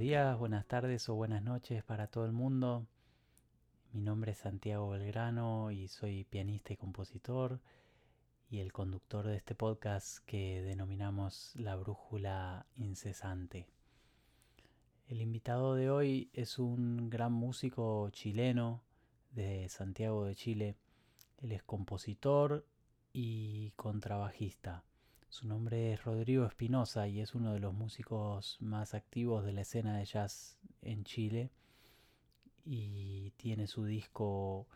días, 0.00 0.38
buenas 0.38 0.66
tardes 0.66 1.10
o 1.10 1.14
buenas 1.14 1.42
noches 1.42 1.84
para 1.84 2.06
todo 2.06 2.24
el 2.24 2.32
mundo. 2.32 2.86
Mi 3.92 4.00
nombre 4.00 4.32
es 4.32 4.38
Santiago 4.38 4.88
Belgrano 4.88 5.70
y 5.72 5.88
soy 5.88 6.24
pianista 6.24 6.72
y 6.72 6.78
compositor 6.78 7.60
y 8.48 8.60
el 8.60 8.72
conductor 8.72 9.26
de 9.26 9.36
este 9.36 9.54
podcast 9.54 10.24
que 10.24 10.62
denominamos 10.62 11.52
La 11.54 11.76
Brújula 11.76 12.64
Incesante. 12.76 13.66
El 15.06 15.20
invitado 15.20 15.74
de 15.74 15.90
hoy 15.90 16.30
es 16.32 16.58
un 16.58 17.10
gran 17.10 17.34
músico 17.34 18.08
chileno 18.08 18.82
de 19.32 19.68
Santiago 19.68 20.24
de 20.24 20.34
Chile. 20.34 20.76
Él 21.42 21.52
es 21.52 21.62
compositor 21.62 22.66
y 23.12 23.72
contrabajista. 23.72 24.82
Su 25.30 25.46
nombre 25.46 25.92
es 25.92 26.04
Rodrigo 26.04 26.44
Espinosa 26.44 27.06
y 27.06 27.20
es 27.20 27.36
uno 27.36 27.52
de 27.54 27.60
los 27.60 27.72
músicos 27.72 28.56
más 28.60 28.94
activos 28.94 29.44
de 29.44 29.52
la 29.52 29.60
escena 29.60 29.96
de 29.96 30.04
jazz 30.04 30.58
en 30.82 31.04
Chile. 31.04 31.52
Y 32.64 33.30
tiene 33.36 33.68
su 33.68 33.84
disco 33.84 34.66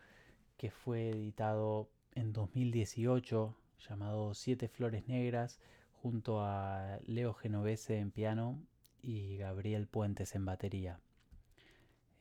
que 0.55 0.71
fue 0.71 1.09
editado 1.09 1.89
en 2.13 2.31
2018 2.31 3.53
llamado 3.89 4.33
Siete 4.33 4.69
Flores 4.69 5.09
Negras 5.09 5.59
junto 6.01 6.39
a 6.41 6.99
Leo 7.05 7.33
Genovese 7.33 7.99
en 7.99 8.11
piano 8.11 8.57
y 9.01 9.35
Gabriel 9.35 9.87
Puentes 9.87 10.35
en 10.35 10.45
batería. 10.45 11.01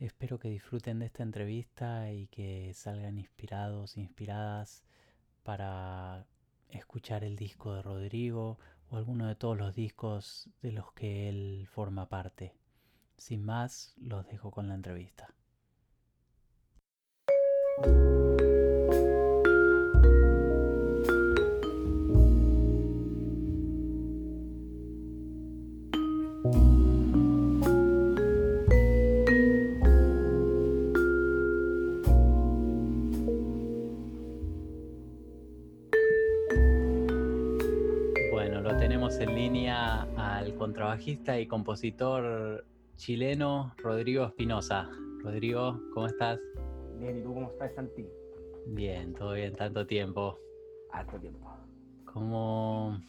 Espero 0.01 0.41
que 0.41 0.51
disfruten 0.51 0.99
de 0.99 1.07
esta 1.07 1.23
entrevista 1.23 2.11
y 2.11 2.27
que 2.27 2.75
salgan 2.75 3.17
inspirados, 3.17 3.97
inspiradas 3.97 4.83
para 5.45 6.27
escuchar 6.75 7.25
el 7.25 7.37
disco 7.37 7.75
de 7.75 7.83
Rodrigo 7.83 8.59
o 8.91 8.97
alguno 8.97 9.27
de 9.27 9.35
todos 9.35 9.57
los 9.57 9.75
discos 9.75 10.49
de 10.63 10.73
los 10.73 10.93
que 10.93 11.29
él 11.29 11.69
forma 11.73 12.09
parte. 12.09 12.55
Sin 13.17 13.45
más, 13.45 13.95
los 13.99 14.27
dejo 14.27 14.51
con 14.51 14.69
la 14.69 14.75
entrevista. 14.75 15.29
Y 40.97 41.47
compositor 41.49 42.65
chileno 42.97 43.75
Rodrigo 43.79 44.27
Espinosa. 44.27 44.89
Rodrigo, 45.25 45.81
¿cómo 45.93 46.07
estás? 46.07 46.39
Bien, 47.01 47.19
¿y 47.19 47.23
tú 47.23 47.35
cómo 47.35 47.51
estás, 47.51 47.75
Santi? 47.75 48.07
Bien, 48.69 49.13
todo 49.15 49.33
bien, 49.33 49.53
tanto 49.55 49.85
tiempo. 49.87 50.39
Harto 50.93 51.19
tiempo. 51.19 51.51
¿Cómo, 52.05 53.01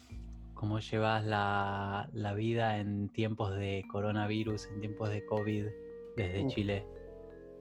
cómo 0.54 0.80
llevas 0.80 1.24
la, 1.24 2.34
vida 2.34 2.78
en 2.78 3.08
tiempos 3.10 3.54
de 3.54 3.84
coronavirus, 3.90 4.66
en 4.72 4.80
tiempos 4.80 5.10
de 5.10 5.24
COVID 5.24 5.66
desde 6.16 6.46
Chile? 6.48 6.84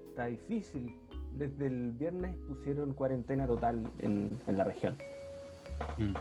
Está 0.10 0.26
difícil. 0.26 0.96
Desde 1.34 1.68
el 1.68 1.92
viernes 1.92 2.36
pusieron 2.48 2.94
cuarentena 2.94 3.46
total 3.46 3.92
en, 4.00 4.40
la 4.48 4.64
región. 4.64 4.98
Mm. 6.00 6.14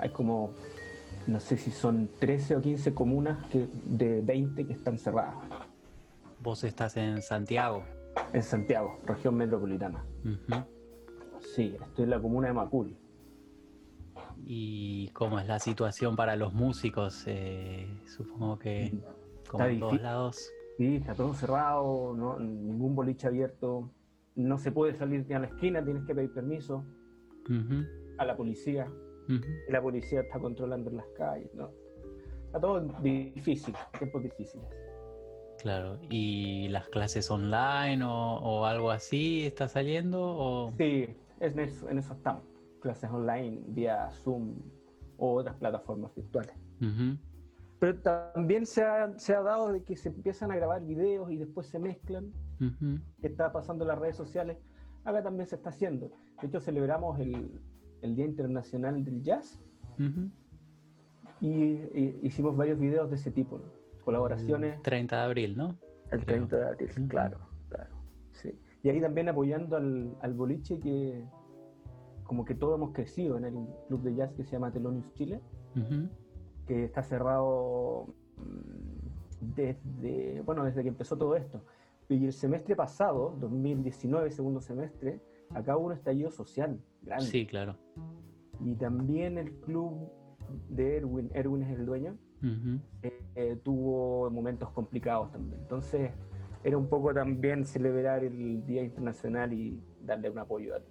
Hay 0.00 0.10
como 0.10 0.52
no 1.26 1.40
sé 1.40 1.56
si 1.56 1.70
son 1.70 2.08
13 2.18 2.56
o 2.56 2.60
15 2.60 2.94
comunas 2.94 3.46
que, 3.46 3.66
de 3.84 4.20
20 4.20 4.66
que 4.66 4.72
están 4.72 4.98
cerradas. 4.98 5.34
¿Vos 6.40 6.64
estás 6.64 6.96
en 6.96 7.22
Santiago? 7.22 7.84
En 8.32 8.42
Santiago, 8.42 8.98
región 9.06 9.34
metropolitana. 9.34 10.04
Sí, 11.54 11.76
estoy 11.80 12.04
en 12.04 12.10
la 12.10 12.20
comuna 12.20 12.48
de 12.48 12.54
Macul. 12.54 12.96
¿Y 14.46 15.08
cómo 15.08 15.38
es 15.38 15.46
la 15.46 15.58
situación 15.58 16.16
para 16.16 16.36
los 16.36 16.52
músicos? 16.52 17.24
Eh, 17.26 17.88
supongo 18.06 18.58
que 18.58 18.92
como 19.48 19.64
en 19.64 19.80
todos 19.80 20.00
lados. 20.00 20.50
Sí, 20.76 20.96
está 20.96 21.14
todo 21.14 21.34
cerrado, 21.34 22.14
no, 22.14 22.38
ningún 22.38 22.94
boliche 22.94 23.26
abierto. 23.26 23.90
No 24.34 24.58
se 24.58 24.72
puede 24.72 24.94
salir 24.94 25.24
ni 25.28 25.34
a 25.34 25.38
la 25.38 25.46
esquina, 25.46 25.84
tienes 25.84 26.04
que 26.04 26.14
pedir 26.14 26.32
permiso 26.32 26.84
a 28.18 28.24
la 28.24 28.36
policía 28.36 28.88
la 29.68 29.82
policía 29.82 30.20
está 30.20 30.38
controlando 30.38 30.90
las 30.90 31.06
calles, 31.16 31.52
¿no? 31.54 31.70
Está 32.46 32.60
todo 32.60 32.80
difícil, 33.02 33.74
tiempos 33.98 34.22
difíciles. 34.22 34.66
Claro, 35.58 35.98
¿y 36.10 36.68
las 36.68 36.88
clases 36.88 37.30
online 37.30 38.04
o, 38.04 38.66
algo 38.66 38.90
así 38.90 39.46
está 39.46 39.66
saliendo? 39.66 40.20
O... 40.22 40.72
Sí, 40.76 41.16
en 41.40 41.58
eso, 41.58 41.88
en 41.88 41.98
eso 41.98 42.12
estamos. 42.12 42.44
Clases 42.80 43.10
online 43.10 43.62
vía 43.68 44.10
Zoom 44.12 44.56
o 45.16 45.34
otras 45.34 45.56
plataformas 45.56 46.14
virtuales. 46.14 46.54
Pero 47.78 48.00
también 48.00 48.66
se 48.66 48.82
ha, 48.82 49.18
se 49.18 49.34
ha, 49.34 49.42
dado 49.42 49.72
de 49.72 49.82
que 49.82 49.96
se 49.96 50.10
empiezan 50.10 50.50
a 50.52 50.56
grabar 50.56 50.84
videos 50.84 51.30
y 51.30 51.36
después 51.36 51.66
se 51.66 51.78
mezclan. 51.78 52.32
¿Qué 53.20 53.26
está 53.26 53.52
pasando 53.52 53.84
en 53.84 53.88
las 53.88 53.98
redes 53.98 54.16
sociales? 54.16 54.58
Acá 55.04 55.22
también 55.22 55.48
se 55.48 55.56
está 55.56 55.70
haciendo. 55.70 56.10
De 56.40 56.46
hecho, 56.46 56.60
celebramos 56.60 57.18
el, 57.20 57.60
el 58.04 58.14
Día 58.14 58.26
Internacional 58.26 59.02
del 59.02 59.22
Jazz. 59.22 59.60
y, 61.40 61.80
hicimos 62.22 62.56
varios 62.56 62.78
videos 62.78 63.10
de 63.10 63.16
ese 63.16 63.30
tipo, 63.30 63.60
colaboraciones. 64.04 64.76
El 64.76 64.82
30 64.82 65.16
de 65.16 65.22
abril, 65.22 65.56
¿no? 65.56 65.78
El 66.10 66.24
30 66.24 66.56
de 66.56 66.66
abril, 66.66 66.90
claro, 67.08 67.38
claro. 67.68 67.94
Sí. 68.32 68.58
Y 68.82 68.90
ahí 68.90 69.00
también 69.00 69.28
apoyando 69.28 69.76
al, 69.76 70.16
al, 70.20 70.34
boliche 70.34 70.78
que 70.78 71.24
como 72.24 72.44
que 72.44 72.54
todos 72.54 72.76
hemos 72.76 72.92
crecido 72.92 73.38
en 73.38 73.44
el 73.44 73.54
club 73.88 74.02
de 74.02 74.14
jazz 74.14 74.32
que 74.32 74.44
se 74.44 74.52
llama 74.52 74.70
Telonius 74.70 75.12
Chile, 75.14 75.40
que 76.66 76.84
está 76.84 77.02
cerrado 77.02 78.14
mm, 78.36 79.54
desde, 79.54 80.40
bueno, 80.42 80.64
desde 80.64 80.82
que 80.82 80.88
empezó 80.88 81.16
todo 81.16 81.36
esto. 81.36 81.64
Y 82.08 82.26
el 82.26 82.32
semestre 82.32 82.76
pasado, 82.76 83.36
2019, 83.40 84.30
segundo 84.30 84.60
semestre, 84.60 85.20
acá 85.50 85.76
hubo 85.76 85.86
un 85.86 85.92
estallido 85.92 86.30
social 86.30 86.78
grande. 87.04 87.26
Sí, 87.26 87.46
claro. 87.46 87.76
Y 88.64 88.74
también 88.74 89.38
el 89.38 89.52
club 89.60 90.10
de 90.68 90.96
Erwin, 90.96 91.30
Erwin 91.34 91.62
es 91.62 91.78
el 91.78 91.86
dueño, 91.86 92.16
eh, 93.02 93.22
eh, 93.36 93.56
tuvo 93.64 94.30
momentos 94.30 94.68
complicados 94.70 95.32
también. 95.32 95.60
Entonces, 95.62 96.10
era 96.62 96.76
un 96.76 96.88
poco 96.88 97.14
también 97.14 97.64
celebrar 97.64 98.22
el 98.22 98.64
Día 98.66 98.82
Internacional 98.82 99.52
y 99.52 99.80
darle 100.02 100.30
un 100.30 100.38
apoyo 100.38 100.74
al, 100.74 100.82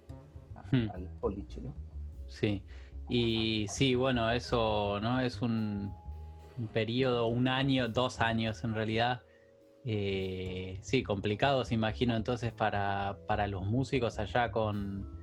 hmm. 0.72 1.20
poliche, 1.20 1.60
¿no? 1.60 1.72
Sí, 2.26 2.62
y 3.08 3.66
sí, 3.68 3.94
bueno, 3.94 4.30
eso, 4.30 4.98
¿no? 5.00 5.20
Es 5.20 5.42
un, 5.42 5.92
un 6.58 6.68
periodo, 6.68 7.26
un 7.26 7.48
año, 7.48 7.88
dos 7.88 8.20
años 8.20 8.64
en 8.64 8.74
realidad, 8.74 9.22
eh, 9.84 10.78
sí, 10.80 11.02
complicados, 11.02 11.72
imagino, 11.72 12.16
entonces 12.16 12.52
para, 12.52 13.16
los 13.48 13.66
músicos 13.66 14.18
allá 14.18 14.50
con, 14.50 15.13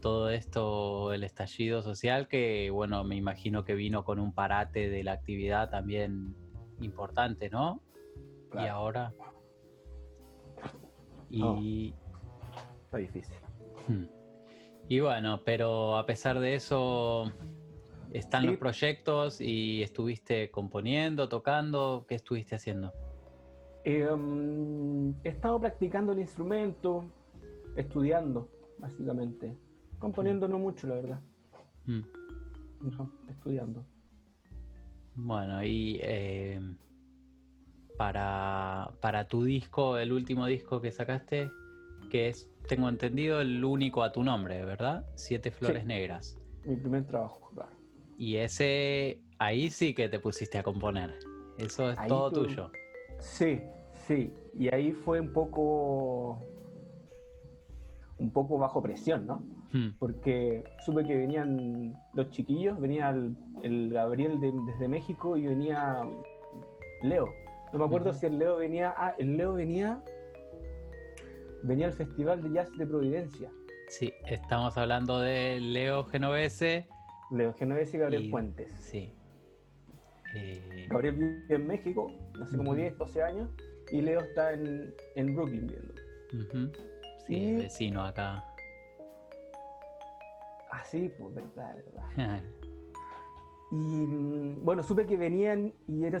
todo 0.00 0.28
esto, 0.28 1.12
el 1.12 1.24
estallido 1.24 1.82
social, 1.82 2.28
que 2.28 2.68
bueno, 2.70 3.04
me 3.04 3.16
imagino 3.16 3.64
que 3.64 3.74
vino 3.74 4.04
con 4.04 4.18
un 4.18 4.34
parate 4.34 4.90
de 4.90 5.04
la 5.04 5.12
actividad 5.12 5.70
también 5.70 6.34
importante, 6.80 7.48
¿no? 7.48 7.80
Y 8.54 8.66
ahora... 8.66 9.14
Y... 11.30 11.94
Está 12.84 12.98
difícil. 12.98 13.36
Hmm. 13.86 14.04
Y 14.88 15.00
bueno, 15.00 15.42
pero 15.44 15.96
a 15.96 16.06
pesar 16.06 16.40
de 16.40 16.54
eso, 16.54 17.32
están 18.12 18.46
los 18.46 18.56
proyectos 18.56 19.40
y 19.40 19.82
estuviste 19.82 20.50
componiendo, 20.50 21.28
tocando, 21.28 22.04
¿qué 22.08 22.14
estuviste 22.14 22.56
haciendo? 22.56 22.92
Em, 23.84 25.10
he 25.24 25.28
estado 25.28 25.60
practicando 25.60 26.12
el 26.12 26.20
instrumento, 26.20 27.04
estudiando, 27.76 28.48
básicamente. 28.78 29.56
Componiendo 29.98 30.48
no 30.48 30.58
mucho, 30.58 30.86
la 30.86 30.94
verdad. 30.94 31.20
Mm. 31.86 32.00
No, 32.80 33.12
estudiando. 33.28 33.84
Bueno, 35.14 35.64
y 35.64 35.98
em, 36.02 36.76
para, 37.96 38.92
para 39.00 39.26
tu 39.26 39.42
disco, 39.42 39.98
el 39.98 40.12
último 40.12 40.46
disco 40.46 40.80
que 40.80 40.92
sacaste, 40.92 41.50
que 42.10 42.28
es, 42.28 42.48
tengo 42.68 42.88
entendido, 42.88 43.40
el 43.40 43.64
único 43.64 44.02
a 44.02 44.12
tu 44.12 44.22
nombre, 44.22 44.64
¿verdad? 44.64 45.04
Siete 45.16 45.50
Flores 45.50 45.84
Negras. 45.84 46.38
Mi 46.64 46.76
primer 46.76 47.04
trabajo, 47.04 47.50
claro. 47.52 47.72
Y 48.16 48.36
ese, 48.36 49.20
ahí 49.38 49.70
sí 49.70 49.94
que 49.94 50.08
te 50.08 50.20
pusiste 50.20 50.58
a 50.58 50.62
componer. 50.62 51.18
Eso 51.58 51.90
es 51.90 51.98
todo 52.06 52.30
tuyo. 52.30 52.70
Sí, 53.18 53.60
Sí, 54.08 54.32
y 54.54 54.74
ahí 54.74 54.92
fue 54.92 55.20
un 55.20 55.34
poco 55.34 56.42
un 58.18 58.30
poco 58.30 58.58
bajo 58.58 58.82
presión, 58.82 59.26
¿no? 59.26 59.42
Hmm. 59.72 59.90
Porque 59.98 60.64
supe 60.84 61.04
que 61.04 61.16
venían 61.16 61.94
los 62.14 62.30
chiquillos, 62.30 62.80
venía 62.80 63.10
el, 63.62 63.90
Gabriel 63.90 64.38
desde 64.40 64.88
México 64.88 65.36
y 65.36 65.46
venía 65.46 66.02
Leo, 67.02 67.28
No 67.72 67.78
me 67.78 67.84
acuerdo 67.84 68.12
si 68.12 68.26
el 68.26 68.38
Leo 68.38 68.56
venía. 68.56 68.94
Ah, 68.96 69.14
el 69.18 69.36
Leo 69.36 69.54
venía. 69.54 70.02
Venía 71.62 71.86
al 71.86 71.92
Festival 71.92 72.42
de 72.42 72.52
Jazz 72.52 72.70
de 72.76 72.86
Providencia. 72.86 73.50
Sí, 73.88 74.12
estamos 74.26 74.76
hablando 74.76 75.20
de 75.20 75.60
Leo 75.60 76.04
Genovese. 76.04 76.86
Leo 77.30 77.54
Genovese 77.54 77.96
y 77.96 78.00
Gabriel 78.00 78.30
Puentes. 78.30 78.72
Sí. 78.80 79.12
Eh, 80.34 80.86
Gabriel 80.90 81.14
vive 81.14 81.54
en 81.54 81.66
México, 81.66 82.12
hace 82.40 82.56
como 82.56 82.74
10, 82.74 82.98
12 82.98 83.22
años, 83.22 83.48
y 83.90 84.02
Leo 84.02 84.20
está 84.20 84.52
en, 84.52 84.94
en 85.16 85.34
Brooklyn 85.34 85.66
viendo. 85.66 85.94
Sí, 87.28 87.56
vecino 87.56 88.02
acá. 88.02 88.42
Ah, 90.70 90.82
sí, 90.84 91.12
pues 91.18 91.34
verdad, 91.34 91.76
verdad. 91.76 92.42
y 93.70 93.76
mm, 93.76 94.64
bueno, 94.64 94.82
supe 94.82 95.06
que 95.06 95.16
venían 95.16 95.74
y 95.86 96.04
era, 96.04 96.20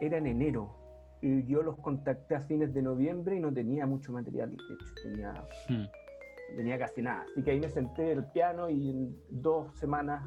era 0.00 0.16
en 0.16 0.26
enero. 0.26 0.74
Y 1.20 1.46
yo 1.46 1.62
los 1.62 1.76
contacté 1.78 2.34
a 2.34 2.40
fines 2.40 2.72
de 2.74 2.82
noviembre 2.82 3.36
y 3.36 3.40
no 3.40 3.52
tenía 3.52 3.86
mucho 3.86 4.12
material, 4.12 4.50
de 4.50 4.56
hecho, 4.56 4.94
tenía, 5.02 5.32
hmm. 5.68 6.56
tenía 6.56 6.78
casi 6.78 7.02
nada. 7.02 7.24
Así 7.30 7.42
que 7.42 7.50
ahí 7.52 7.60
me 7.60 7.70
senté 7.70 8.12
el 8.12 8.24
piano 8.32 8.68
y 8.68 8.90
en 8.90 9.16
dos 9.30 9.74
semanas, 9.78 10.22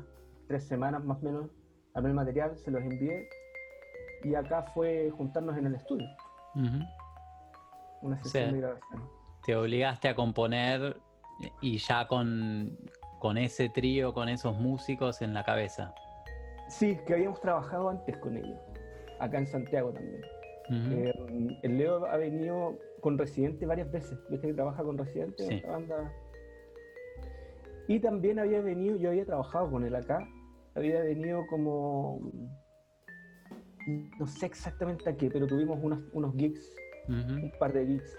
tres 0.47 0.63
semanas 0.63 1.03
más 1.03 1.19
o 1.21 1.25
menos, 1.25 1.51
armé 1.93 2.09
el 2.09 2.15
material, 2.15 2.57
se 2.57 2.71
los 2.71 2.81
envié 2.81 3.27
y 4.23 4.33
acá 4.35 4.63
fue 4.73 5.11
juntarnos 5.11 5.57
en 5.57 5.67
el 5.67 5.75
estudio. 5.75 6.07
Una 8.01 8.21
sesión 8.23 8.53
de 8.53 8.61
grabación. 8.61 9.16
Te 9.47 9.55
obligaste 9.55 10.09
a 10.09 10.13
componer 10.13 10.97
y 11.61 11.77
ya 11.77 12.05
con, 12.09 12.77
con 13.17 13.38
ese 13.38 13.69
trío, 13.69 14.13
con 14.13 14.27
esos 14.27 14.57
músicos 14.59 15.21
en 15.21 15.33
la 15.33 15.45
cabeza. 15.45 15.95
Sí, 16.67 16.97
que 17.07 17.13
habíamos 17.13 17.39
trabajado 17.39 17.89
antes 17.89 18.17
con 18.17 18.35
ellos, 18.35 18.59
acá 19.21 19.38
en 19.38 19.47
Santiago 19.47 19.94
también. 19.94 20.21
Eh, 20.91 21.59
el 21.63 21.77
Leo 21.77 22.05
ha 22.07 22.17
venido 22.17 22.77
con 22.99 23.17
Residente 23.17 23.65
varias 23.65 23.89
veces, 23.89 24.19
viste 24.29 24.47
que 24.47 24.53
trabaja 24.53 24.83
con 24.83 24.97
Residente, 24.97 25.47
sí. 25.47 25.63
banda. 25.65 26.11
Y 27.88 28.01
también 28.01 28.39
había 28.39 28.59
venido, 28.59 28.97
yo 28.97 29.11
había 29.11 29.25
trabajado 29.25 29.71
con 29.71 29.85
él 29.85 29.95
acá, 29.95 30.27
había 30.75 31.00
venido 31.03 31.47
como, 31.47 32.19
no 34.19 34.27
sé 34.27 34.45
exactamente 34.45 35.09
a 35.09 35.15
qué, 35.15 35.29
pero 35.29 35.47
tuvimos 35.47 35.79
unos, 35.81 36.00
unos 36.11 36.35
gigs, 36.35 36.75
un 37.07 37.50
par 37.57 37.71
de 37.71 37.88
gigs. 37.88 38.17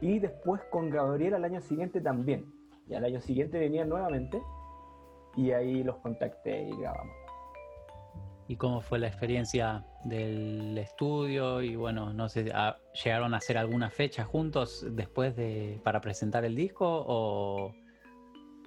Y 0.00 0.18
después 0.18 0.60
con 0.70 0.90
Gabriel 0.90 1.34
al 1.34 1.44
año 1.44 1.60
siguiente 1.60 2.00
también. 2.00 2.44
Y 2.88 2.94
al 2.94 3.04
año 3.04 3.20
siguiente 3.20 3.58
venían 3.58 3.88
nuevamente 3.88 4.40
y 5.36 5.52
ahí 5.52 5.82
los 5.82 5.96
contacté 5.96 6.68
y 6.68 6.76
grabamos. 6.76 7.14
¿Y 8.48 8.56
cómo 8.56 8.80
fue 8.80 8.98
la 8.98 9.08
experiencia 9.08 9.84
del 10.04 10.78
estudio? 10.78 11.60
Y 11.60 11.76
bueno, 11.76 12.14
no 12.14 12.30
sé, 12.30 12.50
¿llegaron 13.04 13.34
a 13.34 13.36
hacer 13.36 13.58
alguna 13.58 13.90
fecha 13.90 14.24
juntos 14.24 14.86
después 14.90 15.36
de 15.36 15.80
para 15.84 16.00
presentar 16.00 16.46
el 16.46 16.56
disco 16.56 16.86
o, 16.86 17.74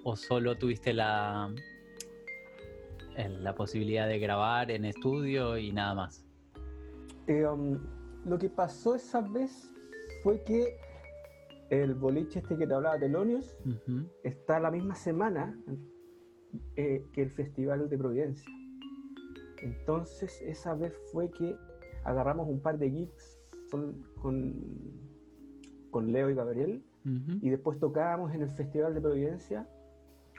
o 0.04 0.16
solo 0.16 0.56
tuviste 0.56 0.92
la, 0.92 1.52
la 3.16 3.54
posibilidad 3.56 4.06
de 4.06 4.20
grabar 4.20 4.70
en 4.70 4.84
estudio 4.84 5.58
y 5.58 5.72
nada 5.72 5.94
más? 5.94 6.24
Eh, 7.26 7.44
um, 7.44 7.78
lo 8.24 8.38
que 8.38 8.48
pasó 8.48 8.94
esa 8.94 9.20
vez 9.20 9.74
fue 10.22 10.42
que 10.44 10.76
el 11.72 11.94
boliche 11.94 12.40
este 12.40 12.58
que 12.58 12.66
te 12.66 12.74
hablaba, 12.74 12.98
de 12.98 13.08
Lonius, 13.08 13.56
está 14.22 14.60
la 14.60 14.70
misma 14.70 14.94
semana 14.94 15.58
eh, 16.76 17.06
que 17.12 17.22
el 17.22 17.30
Festival 17.30 17.88
de 17.88 17.96
Providencia. 17.96 18.50
Entonces 19.62 20.42
esa 20.42 20.74
vez 20.74 20.92
fue 21.12 21.30
que 21.30 21.56
agarramos 22.04 22.46
un 22.48 22.60
par 22.60 22.78
de 22.78 22.90
gigs 22.90 23.40
con, 23.70 24.02
con, 25.90 26.12
Leo 26.12 26.28
y 26.28 26.34
Gabriel 26.34 26.84
y 27.40 27.48
después 27.48 27.78
tocábamos 27.78 28.34
en 28.34 28.42
el 28.42 28.50
Festival 28.50 28.92
de 28.94 29.00
Providencia 29.00 29.66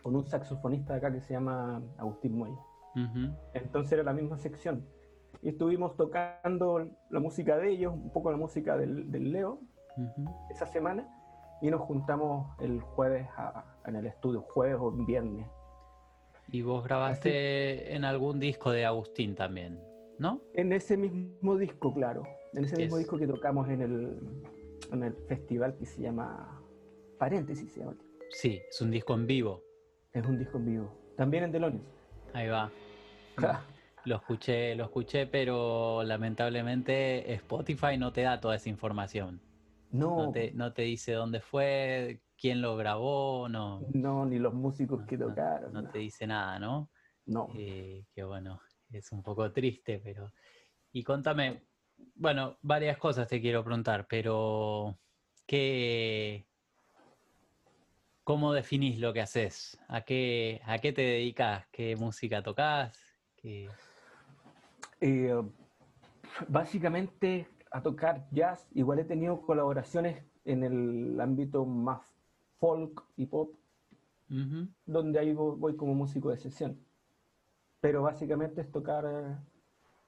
con 0.03 0.15
un 0.15 0.25
saxofonista 0.25 0.93
de 0.93 0.99
acá 0.99 1.11
que 1.11 1.21
se 1.21 1.33
llama 1.33 1.81
Agustín 1.97 2.37
Moya. 2.37 2.59
Entonces 3.55 3.93
era 3.93 4.03
la 4.03 4.13
misma 4.13 4.37
sección. 4.37 4.85
Y 5.41 5.49
estuvimos 5.49 5.95
tocando 5.97 6.87
la 7.09 7.19
música 7.19 7.57
de 7.57 7.71
ellos, 7.71 7.93
un 7.93 8.11
poco 8.11 8.29
la 8.29 8.37
música 8.37 8.77
del, 8.77 9.31
Leo, 9.31 9.59
esa 10.51 10.67
semana, 10.67 11.07
y 11.63 11.71
nos 11.71 11.81
juntamos 11.81 12.55
el 12.59 12.79
jueves 12.81 13.27
en 13.87 13.95
el 13.95 14.05
estudio, 14.05 14.41
jueves 14.41 14.77
o 14.79 14.91
viernes, 14.91 15.47
y 16.51 16.61
vos 16.61 16.83
grabaste 16.83 17.95
en 17.95 18.05
algún 18.05 18.39
disco 18.39 18.71
de 18.71 18.85
Agustín 18.85 19.33
también, 19.33 19.79
¿no? 20.19 20.41
En 20.53 20.73
ese 20.73 20.97
mismo 20.97 21.57
disco, 21.57 21.93
claro. 21.93 22.23
En 22.53 22.65
ese 22.65 22.77
mismo 22.77 22.97
disco 22.97 23.17
que 23.17 23.25
tocamos 23.25 23.67
en 23.69 23.81
el, 23.81 24.19
en 24.91 25.03
el 25.03 25.13
festival 25.27 25.75
que 25.77 25.85
se 25.85 26.01
llama 26.01 26.61
Paréntesis. 27.17 27.71
Se 27.71 27.79
llama. 27.79 27.95
Sí, 28.29 28.61
es 28.69 28.81
un 28.81 28.91
disco 28.91 29.13
en 29.13 29.25
vivo. 29.25 29.63
Es 30.11 30.25
un 30.25 30.37
disco 30.37 30.57
en 30.57 30.65
vivo. 30.65 30.91
También 31.15 31.45
en 31.45 31.51
Delones. 31.51 31.81
Ahí 32.33 32.47
va. 32.47 32.69
Lo 34.05 34.17
escuché, 34.17 34.75
lo 34.75 34.83
escuché, 34.83 35.25
pero 35.25 36.03
lamentablemente 36.03 37.33
Spotify 37.33 37.97
no 37.97 38.11
te 38.11 38.21
da 38.21 38.39
toda 38.39 38.57
esa 38.57 38.69
información. 38.69 39.41
No. 39.93 40.17
No 40.17 40.31
te, 40.31 40.51
no 40.53 40.73
te 40.73 40.81
dice 40.81 41.13
dónde 41.13 41.39
fue, 41.39 42.23
quién 42.35 42.61
lo 42.61 42.75
grabó, 42.75 43.47
no. 43.47 43.85
No, 43.93 44.25
ni 44.25 44.39
los 44.39 44.53
músicos 44.53 45.05
que 45.05 45.17
tocaron. 45.17 45.71
No, 45.71 45.87
te 45.87 45.99
dice 45.99 46.25
nada, 46.25 46.57
¿no? 46.57 46.89
No. 47.27 47.49
Eh, 47.55 48.03
que 48.11 48.23
bueno, 48.23 48.59
es 48.91 49.11
un 49.11 49.21
poco 49.21 49.51
triste, 49.51 50.01
pero. 50.03 50.33
Y 50.91 51.03
contame, 51.03 51.63
bueno, 52.15 52.57
varias 52.63 52.97
cosas 52.97 53.27
te 53.27 53.39
quiero 53.39 53.63
preguntar, 53.63 54.07
pero 54.09 54.97
¿qué. 55.45 56.47
¿Cómo 58.23 58.51
definís 58.51 58.99
lo 58.99 59.13
que 59.13 59.21
haces? 59.21 59.77
¿A 59.89 60.01
qué, 60.01 60.59
a 60.65 60.79
qué 60.79 60.91
te 60.91 61.03
dedicas? 61.03 61.67
¿Qué 61.71 61.95
música 61.95 62.41
tocas? 62.41 62.97
Eh, 65.01 65.43
básicamente 66.47 67.47
a 67.73 67.81
tocar 67.81 68.25
jazz. 68.31 68.69
Igual 68.73 68.99
he 68.99 69.03
tenido 69.03 69.41
colaboraciones 69.41 70.23
en 70.45 70.63
el 70.63 71.19
ámbito 71.19 71.65
más 71.65 72.15
folk 72.59 73.03
y 73.17 73.25
pop, 73.25 73.55
donde 74.85 75.19
ahí 75.19 75.33
voy, 75.33 75.75
como 75.75 75.93
músico 75.93 76.29
de 76.29 76.37
sesión. 76.37 76.79
Pero 77.81 78.03
básicamente 78.03 78.61
es 78.61 78.71
tocar 78.71 79.05
eh, 79.05 79.35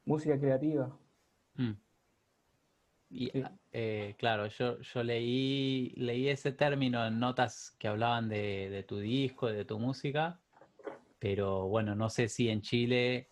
música 0.05 0.39
creativa. 0.39 0.95
Mm. 1.55 1.73
Y 3.09 3.31
eh, 3.71 4.15
claro, 4.17 4.47
yo, 4.47 4.79
yo 4.79 5.03
leí, 5.03 5.93
leí 5.95 6.29
ese 6.29 6.51
término 6.51 7.05
en 7.05 7.19
notas 7.19 7.75
que 7.79 7.87
hablaban 7.87 8.29
de, 8.29 8.83
tu 8.87 8.99
disco, 8.99 9.47
de 9.47 9.65
tu 9.65 9.79
música, 9.79 10.39
pero 11.19 11.67
bueno, 11.67 11.95
no 11.95 12.09
sé 12.09 12.29
si 12.29 12.49
en 12.49 12.61
Chile 12.61 13.29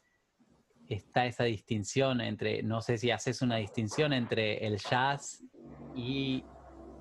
está 0.90 1.26
esa 1.26 1.46
distinción 1.46 2.22
entre, 2.22 2.64
no 2.64 2.82
sé 2.82 2.98
si 2.98 3.12
haces 3.12 3.42
una 3.42 3.58
distinción 3.58 4.14
entre 4.14 4.66
el 4.66 4.78
jazz 4.78 5.44
y 5.96 6.44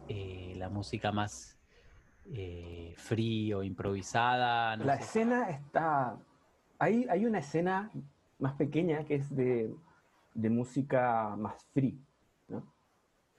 eh, 0.09 0.55
la 0.57 0.69
música 0.69 1.13
más 1.13 1.59
eh, 2.33 2.95
frío, 2.97 3.63
improvisada. 3.63 4.77
la 4.77 4.95
escena 4.95 5.51
está. 5.51 6.17
Hay, 6.79 7.07
hay 7.09 7.27
una 7.27 7.39
escena 7.39 7.91
más 8.39 8.55
pequeña 8.55 9.05
que 9.05 9.17
es 9.17 9.35
de, 9.35 9.75
música 10.35 11.35
más 11.37 11.65
free, 11.73 11.99
¿no? 12.49 12.59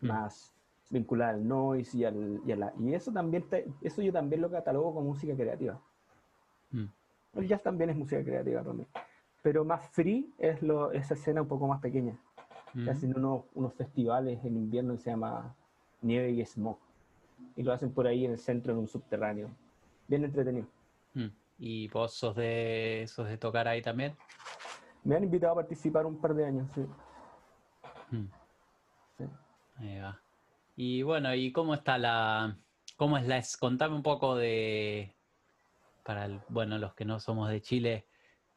Hmm. 0.01 0.07
más 0.07 0.53
vinculada 0.89 1.31
al 1.31 1.47
noise 1.47 1.97
y, 1.97 2.05
al, 2.05 2.41
y, 2.45 2.55
la, 2.55 2.71
y 2.79 2.93
eso 2.93 3.11
también 3.11 3.45
eso 3.81 4.01
yo 4.01 4.13
también 4.13 4.41
lo 4.41 4.51
catalogo 4.51 4.93
como 4.93 5.07
música 5.07 5.35
creativa. 5.35 5.79
Hmm. 6.71 6.85
El 7.35 7.47
jazz 7.47 7.63
también 7.63 7.89
es 7.89 7.95
música 7.95 8.23
creativa 8.23 8.63
también. 8.63 8.87
Pero 9.43 9.63
más 9.63 9.87
free 9.91 10.33
es 10.39 10.63
lo, 10.63 10.91
esa 10.91 11.13
escena 11.13 11.43
un 11.43 11.47
poco 11.47 11.67
más 11.67 11.79
pequeña. 11.79 12.17
Que 12.73 12.79
hmm. 12.79 12.89
hacen 12.89 13.15
unos, 13.15 13.43
unos 13.53 13.73
festivales 13.75 14.43
en 14.43 14.57
invierno 14.57 14.93
que 14.93 14.99
se 15.01 15.11
llama 15.11 15.55
Nieve 16.01 16.31
y 16.31 16.43
Smoke 16.43 16.93
y 17.55 17.63
lo 17.63 17.73
hacen 17.73 17.93
por 17.93 18.07
ahí 18.07 18.25
en 18.25 18.31
el 18.31 18.39
centro, 18.39 18.73
en 18.73 18.79
un 18.79 18.87
subterráneo. 18.87 19.49
Bien 20.07 20.23
entretenido. 20.23 20.67
Hmm. 21.13 21.27
¿Y 21.59 21.87
vos 21.89 22.13
sos 22.13 22.35
de, 22.35 23.05
sos 23.07 23.27
de 23.27 23.37
tocar 23.37 23.67
ahí 23.67 23.81
también? 23.81 24.15
Me 25.03 25.15
han 25.15 25.23
invitado 25.23 25.53
a 25.53 25.55
participar 25.57 26.05
un 26.05 26.19
par 26.19 26.33
de 26.33 26.45
años, 26.45 26.69
sí. 26.73 26.85
Hmm. 28.11 28.27
Ahí 29.75 29.99
va. 29.99 30.19
Y 30.75 31.03
bueno, 31.03 31.33
¿y 31.35 31.51
cómo 31.51 31.73
está 31.73 31.97
la... 31.97 32.57
¿Cómo 32.97 33.17
es 33.17 33.27
la... 33.27 33.41
Contame 33.59 33.95
un 33.95 34.03
poco 34.03 34.35
de... 34.35 35.15
Para, 36.03 36.43
bueno, 36.49 36.77
los 36.77 36.93
que 36.95 37.05
no 37.05 37.19
somos 37.19 37.49
de 37.49 37.61
Chile, 37.61 38.07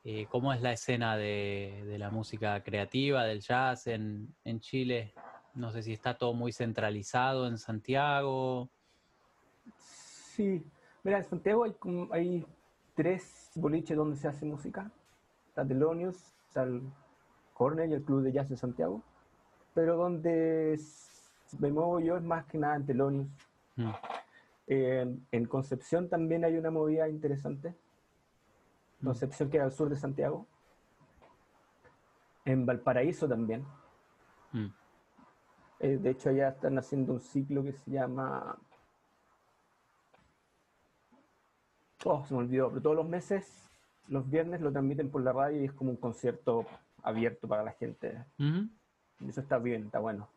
eh, 0.08 0.28
¿cómo 0.30 0.52
es 0.52 0.62
la 0.62 0.70
escena 0.70 1.16
de, 1.16 1.82
de, 1.84 1.98
la 1.98 2.10
música 2.10 2.62
creativa, 2.62 3.24
del 3.24 3.40
jazz 3.40 3.88
en, 3.88 4.32
en 4.44 4.60
Chile? 4.60 5.12
No 5.52 5.72
sé 5.72 5.82
si 5.82 5.92
está 5.92 6.16
todo 6.16 6.32
muy 6.32 6.52
centralizado 6.52 7.48
en 7.48 7.58
Santiago. 7.58 8.70
Sí, 9.76 10.64
mira, 11.02 11.18
en 11.18 11.24
Santiago 11.24 11.64
hay, 11.64 11.74
hay 12.12 12.46
tres 12.94 13.50
boliches 13.56 13.96
donde 13.96 14.16
se 14.16 14.28
hace 14.28 14.46
música. 14.46 14.92
Está 15.48 15.64
Delonius, 15.64 16.18
está 16.46 16.62
el 16.62 16.82
Cornell 17.52 17.90
y 17.90 17.94
el 17.94 18.04
Club 18.04 18.22
de 18.22 18.30
Jazz 18.30 18.48
de 18.48 18.56
Santiago. 18.56 19.02
pero 19.74 19.96
donde 19.96 20.78
me 21.58 21.72
muevo 21.72 21.98
yo 21.98 22.16
es 22.16 22.22
más 22.22 22.46
que 22.46 22.58
nada 22.58 22.76
en 22.76 22.86
Telonius. 22.86 23.28
Mm. 23.74 23.90
en 24.68 25.46
Concepción 25.46 26.08
también 26.08 26.44
hay 26.44 26.56
una 26.56 26.70
movida 26.70 27.08
interesante. 27.08 27.74
Concepción 29.06 29.48
que 29.48 29.58
es 29.58 29.62
al 29.62 29.72
sur 29.72 29.88
de 29.88 29.96
Santiago. 29.96 30.46
En 32.44 32.66
Valparaíso 32.66 33.28
también. 33.28 33.64
Mm. 34.52 34.66
Eh, 35.78 35.98
de 35.98 36.10
hecho, 36.10 36.30
allá 36.30 36.48
están 36.48 36.76
haciendo 36.76 37.12
un 37.12 37.20
ciclo 37.20 37.62
que 37.62 37.72
se 37.72 37.90
llama. 37.90 38.58
Oh, 42.04 42.24
se 42.24 42.34
me 42.34 42.40
olvidó, 42.40 42.68
pero 42.68 42.82
todos 42.82 42.96
los 42.96 43.08
meses, 43.08 43.70
los 44.08 44.28
viernes 44.28 44.60
lo 44.60 44.72
transmiten 44.72 45.10
por 45.10 45.22
la 45.22 45.32
radio 45.32 45.62
y 45.62 45.64
es 45.66 45.72
como 45.72 45.90
un 45.90 45.96
concierto 45.96 46.66
abierto 47.02 47.46
para 47.46 47.62
la 47.62 47.72
gente. 47.72 48.24
Eso 49.28 49.40
está 49.40 49.58
bien, 49.58 49.86
está 49.86 50.00
bueno. 50.00 50.28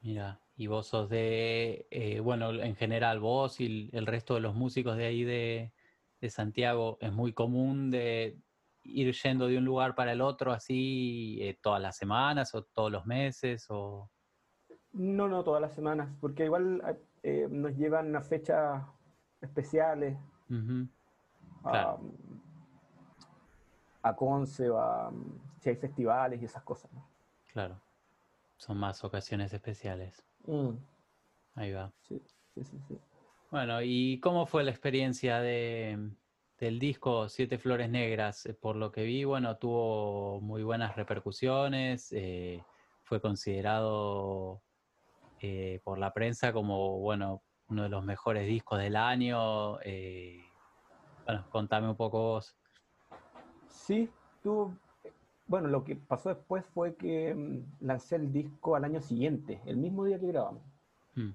Mira, 0.00 0.40
y 0.56 0.66
vos 0.66 0.88
sos 0.88 1.08
de, 1.08 1.86
eh, 1.90 2.20
bueno, 2.20 2.50
en 2.50 2.74
general, 2.74 3.20
vos 3.20 3.60
y 3.60 3.90
el 3.92 4.06
resto 4.06 4.34
de 4.34 4.40
los 4.40 4.54
músicos 4.54 4.96
de 4.96 5.06
ahí 5.06 5.24
de, 5.24 5.72
de 6.22 6.30
Santiago, 6.30 6.98
es 7.00 7.12
muy 7.12 7.32
común 7.32 7.90
de 7.90 8.38
ir 8.84 9.12
yendo 9.12 9.48
de 9.48 9.58
un 9.58 9.64
lugar 9.64 9.94
para 9.94 10.12
el 10.12 10.20
otro 10.20 10.52
así 10.52 11.38
eh, 11.40 11.58
todas 11.60 11.82
las 11.82 11.96
semanas 11.96 12.54
o 12.54 12.62
todos 12.64 12.90
los 12.90 13.06
meses 13.06 13.66
o 13.68 14.10
no 14.92 15.28
no 15.28 15.44
todas 15.44 15.60
las 15.60 15.72
semanas 15.74 16.08
porque 16.20 16.44
igual 16.44 16.82
eh, 17.22 17.46
nos 17.50 17.76
llevan 17.76 18.14
a 18.16 18.22
fechas 18.22 18.82
especiales. 19.40 20.16
A, 21.64 21.96
a, 24.02 24.16
Conce 24.16 24.68
o 24.68 24.78
a 24.78 25.12
si 25.60 25.70
hay 25.70 25.76
festivales 25.76 26.42
y 26.42 26.44
esas 26.44 26.62
cosas 26.62 26.90
claro. 27.52 27.80
Son 28.56 28.76
más 28.76 29.02
ocasiones 29.02 29.52
especiales. 29.52 30.24
Mm. 30.46 30.70
ahí 31.54 31.72
va. 31.72 31.90
Sí, 32.02 32.22
sí, 32.54 32.62
sí, 32.62 32.98
bueno 33.52 33.80
y 33.82 34.18
cómo 34.18 34.46
fue 34.46 34.64
la 34.64 34.72
experiencia 34.72 35.38
de 35.40 36.10
del 36.62 36.78
disco 36.78 37.28
Siete 37.28 37.58
Flores 37.58 37.90
Negras, 37.90 38.46
eh, 38.46 38.54
por 38.54 38.76
lo 38.76 38.92
que 38.92 39.02
vi, 39.02 39.24
bueno, 39.24 39.56
tuvo 39.56 40.40
muy 40.40 40.62
buenas 40.62 40.94
repercusiones, 40.94 42.12
eh, 42.12 42.62
fue 43.02 43.20
considerado 43.20 44.62
eh, 45.40 45.80
por 45.82 45.98
la 45.98 46.14
prensa 46.14 46.52
como, 46.52 47.00
bueno, 47.00 47.42
uno 47.68 47.82
de 47.82 47.88
los 47.88 48.04
mejores 48.04 48.46
discos 48.46 48.78
del 48.78 48.94
año. 48.94 49.78
bueno, 51.26 51.50
contame 51.50 51.88
un 51.88 51.96
poco 51.96 52.22
vos. 52.22 52.56
Sí, 53.66 54.08
tuvo, 54.40 54.76
bueno, 55.48 55.66
lo 55.66 55.82
que 55.82 55.96
pasó 55.96 56.28
después 56.28 56.64
fue 56.66 56.94
que 56.94 57.34
mm, 57.34 57.84
lancé 57.86 58.14
el 58.14 58.32
disco 58.32 58.76
al 58.76 58.84
año 58.84 59.00
siguiente, 59.00 59.60
el 59.66 59.78
mismo 59.78 60.04
día 60.04 60.20
que 60.20 60.28
grabamos. 60.28 60.62
Mm. 61.16 61.30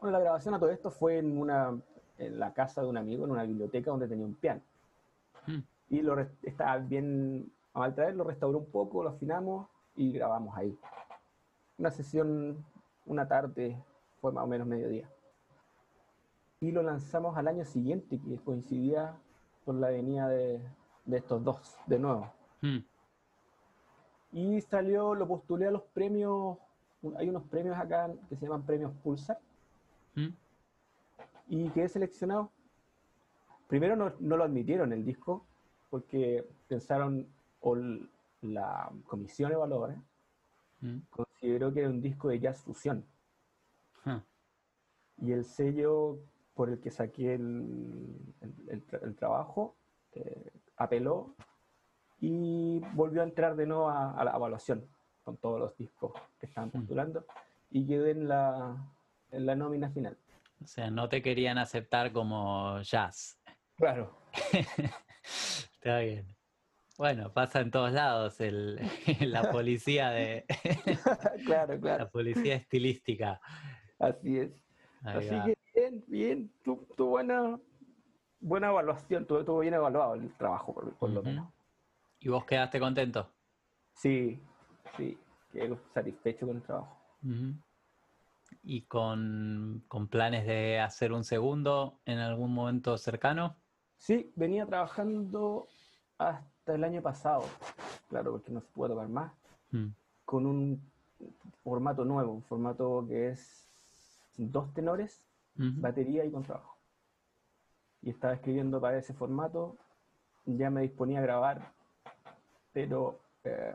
Bueno, 0.00 0.16
la 0.16 0.20
grabación 0.20 0.54
a 0.54 0.58
todo 0.58 0.70
esto 0.70 0.90
fue 0.90 1.18
en 1.18 1.38
una 1.38 1.76
en 2.18 2.38
la 2.38 2.52
casa 2.52 2.82
de 2.82 2.88
un 2.88 2.96
amigo, 2.96 3.24
en 3.24 3.30
una 3.30 3.44
biblioteca 3.44 3.90
donde 3.90 4.08
tenía 4.08 4.26
un 4.26 4.34
piano. 4.34 4.60
Hmm. 5.46 5.60
Y 5.88 6.02
lo 6.02 6.18
estaba 6.42 6.76
bien 6.78 7.50
a 7.72 7.78
mal 7.78 7.94
traer, 7.94 8.14
lo 8.14 8.24
restauró 8.24 8.58
un 8.58 8.70
poco, 8.70 9.02
lo 9.02 9.10
afinamos 9.10 9.68
y 9.96 10.12
grabamos 10.12 10.56
ahí. 10.56 10.76
Una 11.78 11.90
sesión, 11.90 12.64
una 13.06 13.26
tarde, 13.28 13.80
fue 14.20 14.32
más 14.32 14.44
o 14.44 14.46
menos 14.46 14.66
mediodía. 14.66 15.08
Y 16.60 16.72
lo 16.72 16.82
lanzamos 16.82 17.36
al 17.36 17.46
año 17.46 17.64
siguiente, 17.64 18.18
que 18.20 18.36
coincidía 18.38 19.16
con 19.64 19.80
la 19.80 19.90
venida 19.90 20.28
de, 20.28 20.60
estos 21.06 21.42
dos, 21.42 21.78
de 21.86 21.98
nuevo. 21.98 22.32
Hmm. 22.60 22.78
Y 24.32 24.60
salió, 24.62 25.14
lo 25.14 25.26
postulé 25.26 25.68
a 25.68 25.70
los 25.70 25.82
premios, 25.82 26.58
hay 27.16 27.28
unos 27.28 27.44
premios 27.44 27.78
acá 27.78 28.10
que 28.28 28.36
se 28.36 28.44
llaman 28.44 28.66
premios 28.66 28.92
Pulsar. 29.04 29.38
Hmm 30.18 30.48
y 31.48 31.70
quedé 31.70 31.88
seleccionado. 31.88 32.50
Primero 33.66 33.96
no, 33.96 34.36
lo 34.36 34.44
admitieron 34.44 34.92
el 34.92 35.04
disco 35.04 35.46
porque 35.90 36.46
pensaron, 36.68 37.26
o 37.60 37.76
la 38.42 38.90
comisión 39.06 39.52
evaluadora 39.52 40.00
mm. 40.80 40.98
consideró 41.10 41.72
que 41.72 41.80
era 41.80 41.88
un 41.88 42.00
disco 42.00 42.28
de 42.28 42.40
jazz 42.40 42.60
fusión. 42.60 43.04
Y 45.20 45.32
el 45.32 45.44
sello 45.44 46.20
por 46.54 46.70
el 46.70 46.78
que 46.78 46.92
saqué 46.92 47.34
el, 47.34 48.16
el, 48.68 49.16
trabajo 49.16 49.74
eh, 50.12 50.52
apeló 50.76 51.34
y 52.20 52.80
volvió 52.94 53.22
a 53.22 53.24
entrar 53.24 53.56
de 53.56 53.66
nuevo 53.66 53.88
a, 53.90 54.22
la 54.22 54.36
evaluación 54.36 54.86
con 55.24 55.36
todos 55.38 55.58
los 55.58 55.76
discos 55.76 56.12
que 56.38 56.46
estaban 56.46 56.68
mm. 56.68 56.72
postulando 56.72 57.24
y 57.72 57.84
quedé 57.84 58.12
en 58.12 58.28
la, 58.28 58.76
en 59.32 59.46
la 59.46 59.54
nómina 59.54 59.90
final. 59.90 60.16
O 60.62 60.66
sea, 60.66 60.90
no 60.90 61.08
te 61.08 61.22
querían 61.22 61.58
aceptar 61.58 62.12
como 62.12 62.80
jazz. 62.82 63.38
Claro. 63.76 64.18
Está 65.22 66.00
bien. 66.00 66.26
Bueno, 66.96 67.32
pasa 67.32 67.60
en 67.60 67.70
todos 67.70 67.92
lados 67.92 68.40
el, 68.40 68.80
la 69.20 69.50
policía 69.52 70.10
de... 70.10 70.44
claro, 71.46 71.78
claro. 71.80 72.04
La 72.04 72.10
policía 72.10 72.56
estilística. 72.56 73.40
Así 74.00 74.38
es. 74.38 74.50
Así 75.04 75.28
que 75.28 75.54
bien, 75.74 76.04
bien. 76.08 76.52
Tu, 76.64 76.76
buena, 76.96 77.58
buena 78.40 78.68
evaluación, 78.68 79.26
tuvo 79.26 79.60
bien 79.60 79.74
evaluado 79.74 80.14
el 80.14 80.34
trabajo, 80.36 80.74
por, 80.98 81.10
lo 81.10 81.22
menos. 81.22 81.48
¿Y 82.18 82.28
vos 82.28 82.44
quedaste 82.44 82.80
contento? 82.80 83.30
Sí, 83.92 84.42
sí. 84.96 85.16
Quedé 85.52 85.78
satisfecho 85.94 86.46
con 86.46 86.56
el 86.56 86.62
trabajo 86.62 86.98
y 88.68 88.82
con, 88.82 89.82
planes 90.10 90.46
de 90.46 90.78
hacer 90.78 91.14
un 91.14 91.24
segundo 91.24 92.00
en 92.04 92.18
algún 92.18 92.52
momento 92.52 92.98
cercano? 92.98 93.56
Sí, 93.96 94.30
venía 94.36 94.66
trabajando 94.66 95.66
hasta 96.18 96.74
el 96.74 96.84
año 96.84 97.00
pasado, 97.00 97.44
claro, 98.08 98.32
porque 98.32 98.52
no 98.52 98.60
se 98.60 98.70
puede 98.74 98.92
tocar 98.92 99.08
más, 99.08 99.32
mm. 99.70 99.86
con 100.26 100.44
un 100.44 100.82
formato 101.64 102.04
nuevo, 102.04 102.34
un 102.34 102.42
formato 102.42 103.06
que 103.08 103.30
es 103.30 103.66
dos 104.36 104.72
tenores, 104.74 105.22
batería 105.54 106.26
y 106.26 106.30
contrabajo. 106.30 106.76
Y 108.02 108.10
estaba 108.10 108.34
escribiendo 108.34 108.82
para 108.82 108.98
ese 108.98 109.14
formato, 109.14 109.78
ya 110.44 110.68
me 110.68 110.82
disponía 110.82 111.20
a 111.20 111.22
grabar, 111.22 111.72
pero 112.74 113.18
eh, 113.44 113.74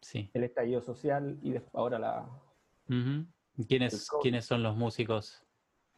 sí. 0.00 0.30
el 0.32 0.44
estallido 0.44 0.80
social 0.80 1.40
y 1.42 1.56
ahora 1.72 1.98
la, 1.98 2.28
¿Quiénes, 3.66 4.08
¿Quiénes 4.22 4.44
son 4.44 4.62
los 4.62 4.76
músicos? 4.76 5.42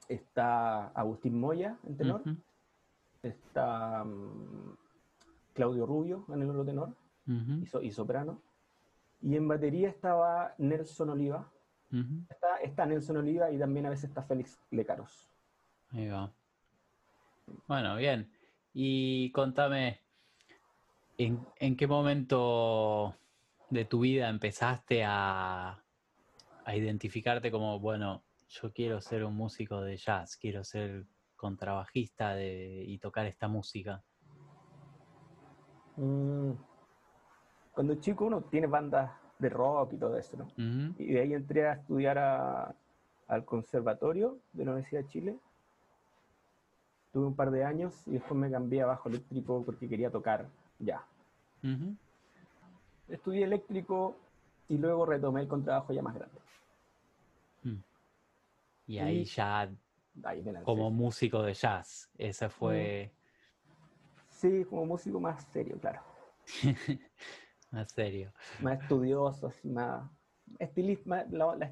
Está 0.09 0.89
Agustín 0.89 1.39
Moya 1.39 1.79
en 1.87 1.97
tenor. 1.97 2.23
Está 3.23 4.03
mm, 4.05 4.77
Claudio 5.53 5.85
Rubio 5.85 6.25
en 6.29 6.43
el 6.43 6.51
otro 6.51 6.65
tenor 6.65 6.95
y, 7.83 7.91
soprano. 7.91 8.41
Y 9.23 9.37
en 9.37 9.47
batería 9.47 9.91
estaba 9.91 10.55
Nelson 10.59 11.11
Oliva. 11.11 11.51
está, 12.63 12.87
Nelson 12.87 13.19
Oliva 13.19 13.51
y 13.51 13.59
también 13.59 13.87
a 13.87 13.91
veces 13.91 14.09
está 14.09 14.23
Félix 14.23 14.59
Lecaros. 14.71 15.31
Ahí 15.91 16.09
va. 16.09 16.33
Bueno, 17.67 17.97
bien. 17.97 18.31
Y 18.73 19.31
contame, 19.33 20.01
¿en, 21.19 21.45
¿en 21.57 21.77
qué 21.77 21.87
momento 21.87 23.17
de 23.69 23.85
tu 23.85 24.01
vida 24.01 24.29
empezaste 24.29 25.05
a, 25.05 25.83
a 26.71 26.77
identificarte 26.77 27.51
como, 27.51 27.81
bueno, 27.81 28.23
yo 28.49 28.73
quiero 28.73 29.01
ser 29.01 29.25
un 29.25 29.35
músico 29.35 29.81
de 29.81 29.97
jazz, 29.97 30.37
quiero 30.37 30.63
ser 30.63 31.05
contrabajista 31.37 32.35
de, 32.35 32.85
y 32.87 32.99
tocar 32.99 33.27
esta 33.27 33.49
música? 33.49 34.05
Mm, 35.97 36.53
cuando 37.73 37.95
chico 37.97 38.25
uno 38.25 38.43
tiene 38.43 38.69
bandas 38.69 39.11
de 39.41 39.49
rock 39.49 39.95
y 39.95 39.97
todo 39.97 40.17
eso, 40.17 40.37
¿no? 40.37 40.49
Y 40.97 41.13
de 41.13 41.21
ahí 41.21 41.35
entré 41.35 41.67
a 41.67 41.73
estudiar 41.73 42.19
al 43.27 43.45
conservatorio 43.45 44.39
de 44.53 44.65
la 44.65 44.73
Universidad 44.73 45.03
de 45.03 45.09
Chile. 45.09 45.37
Tuve 47.13 47.27
un 47.27 47.35
par 47.35 47.51
de 47.51 47.65
años 47.65 48.07
y 48.07 48.13
después 48.13 48.39
me 48.39 48.49
cambié 48.49 48.83
a 48.83 48.87
bajo 48.87 49.09
eléctrico 49.09 49.65
porque 49.67 49.89
quería 49.89 50.11
tocar 50.11 50.47
ya. 50.79 51.05
Estudié 53.09 53.43
eléctrico 53.43 54.17
y 54.69 54.79
luego 54.79 55.05
retomé 55.05 55.41
el 55.41 55.49
contrabajo 55.49 55.93
ya 55.93 56.03
más 56.03 56.15
grande. 56.15 56.39
Mm. 58.91 58.93
Y 58.93 58.99
ahí 58.99 59.25
ya, 59.25 59.73
como 60.65 60.91
músico 60.91 61.43
de 61.43 61.55
jazz, 61.55 62.11
ese 62.19 62.49
fue... 62.49 63.13
Sí, 64.31 64.65
como 64.69 64.87
músico 64.87 65.21
más 65.21 65.45
serio, 65.53 65.79
claro. 65.79 66.01
más 67.71 67.93
serio. 67.93 68.33
Más 68.61 68.81
estudioso, 68.83 69.47
así, 69.47 69.69
más... 69.69 70.11
Estilista, 70.59 71.25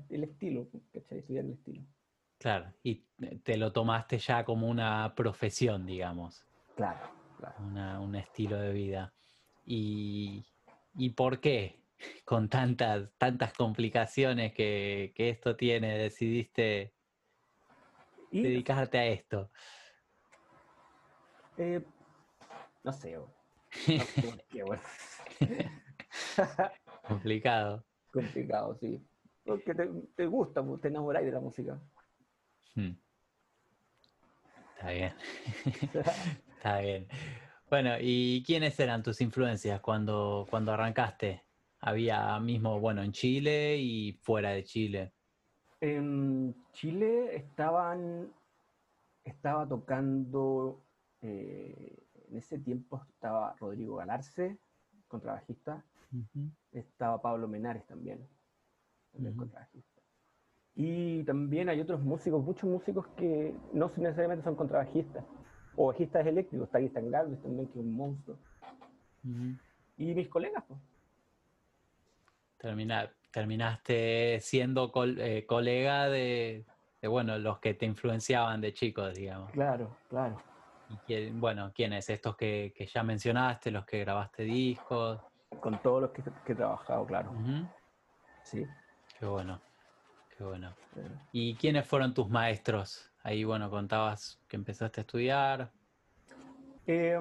el 0.09 0.25
estilo, 0.25 0.69
¿cachai? 0.93 1.19
Estudiar 1.19 1.45
el 1.45 1.53
estilo. 1.53 1.83
Claro, 2.39 2.73
y 2.85 3.05
te 3.43 3.57
lo 3.57 3.73
tomaste 3.73 4.19
ya 4.19 4.45
como 4.45 4.69
una 4.69 5.13
profesión, 5.17 5.85
digamos. 5.85 6.47
Claro, 6.77 7.11
claro. 7.37 8.03
un 8.03 8.15
estilo 8.15 8.57
de 8.61 8.73
vida. 8.73 9.13
¿Y, 9.65 10.45
¿Y 10.97 11.11
por 11.11 11.41
qué? 11.41 11.79
con 12.25 12.49
tantas, 12.49 13.11
tantas 13.19 13.53
complicaciones 13.53 14.53
que, 14.53 15.13
esto 15.17 15.57
tiene, 15.57 15.99
decidiste 15.99 16.95
dedicarte 18.31 18.99
a 18.99 19.07
esto? 19.07 19.51
Eh, 21.57 21.83
no 22.85 22.93
sé. 22.93 23.19
Complicado. 27.09 27.85
Complicado, 28.13 28.77
sí. 28.81 29.03
Porque 29.45 29.75
te, 30.17 30.27
gusta, 30.27 30.63
pues, 30.63 30.81
te 30.81 30.89
enamoráis 30.89 31.27
de 31.27 31.33
la 31.33 31.41
música. 31.41 31.81
Hmm. 32.75 32.93
Está 34.77 34.91
bien. 34.91 35.13
Está 36.57 36.81
bien. 36.81 37.09
Bueno, 37.69 37.97
¿y 38.01 38.43
quiénes 38.45 38.79
eran 38.81 39.03
tus 39.03 39.21
influencias 39.21 39.81
cuando, 39.81 40.47
cuando 40.49 40.73
arrancaste? 40.73 41.45
Había 41.81 42.39
mismo, 42.41 42.81
bueno, 42.81 43.03
en 43.03 43.13
Chile 43.13 43.77
y 43.79 44.13
fuera 44.23 44.51
de 44.51 44.65
Chile. 44.65 45.13
En 45.81 46.55
Chile 46.73 47.37
estaban, 47.37 48.33
estaba 49.25 49.67
tocando, 49.69 50.83
eh, 51.23 52.03
en 52.29 52.37
ese 52.37 52.59
tiempo 52.59 53.01
estaba 53.09 53.55
Rodrigo 53.61 53.97
Galarce, 53.97 54.59
contrabajista, 55.07 55.85
estaba 56.73 57.23
Pablo 57.23 57.47
Menares 57.49 57.87
también, 57.87 58.27
contrabajista. 59.37 60.03
Y 60.75 61.25
también 61.25 61.69
hay 61.69 61.81
otros 61.81 62.01
músicos, 62.01 62.45
muchos 62.45 62.69
músicos 62.69 63.07
que 63.17 63.55
no 63.73 63.91
necesariamente 63.97 64.45
son 64.45 64.57
contrabajistas, 64.57 65.25
o 65.77 65.89
bajistas 65.89 66.27
eléctricos, 66.27 66.67
está 66.67 66.79
Guistan 66.79 67.11
Galvez 67.11 67.41
también, 67.41 67.67
que 67.69 67.79
es 67.79 67.85
un 67.85 67.93
monstruo. 67.93 68.37
Y 69.97 70.15
mis 70.15 70.29
colegas, 70.29 70.65
pues. 70.67 70.81
Terminaste 73.31 74.41
siendo 74.41 74.93
eh, 75.19 75.45
colega 75.47 76.09
de, 76.09 76.65
bueno, 77.03 77.39
los 77.39 77.59
que 77.59 77.75
te 77.75 77.87
influenciaban 77.87 78.61
de 78.61 78.73
chicos, 78.73 79.15
digamos. 79.15 79.51
Claro, 79.53 79.97
claro. 80.09 80.43
Y 81.07 81.31
bueno, 81.31 81.71
¿quiénes? 81.75 82.09
Estos 82.09 82.37
que, 82.37 82.73
ya 82.93 83.03
mencionaste, 83.03 83.71
los 83.71 83.85
que 83.85 84.01
grabaste 84.01 84.45
discos. 84.45 85.21
Con 85.61 85.81
todos 85.83 86.03
los 86.03 86.11
que, 86.13 86.23
he 86.53 86.55
trabajado, 86.55 87.07
claro. 87.07 87.33
Sí. 88.43 88.65
Qué 89.19 89.27
bueno. 89.27 89.61
Qué 90.37 90.45
bueno. 90.45 90.73
¿Y 91.33 91.57
quiénes 91.57 91.87
fueron 91.87 92.15
tus 92.15 92.29
maestros? 92.29 93.11
Ahí, 93.23 93.45
bueno, 93.45 93.69
contabas 93.69 94.41
que 94.49 94.57
empezaste 94.57 95.01
a 95.01 95.03
estudiar. 95.03 95.73
Eh, 96.87 97.19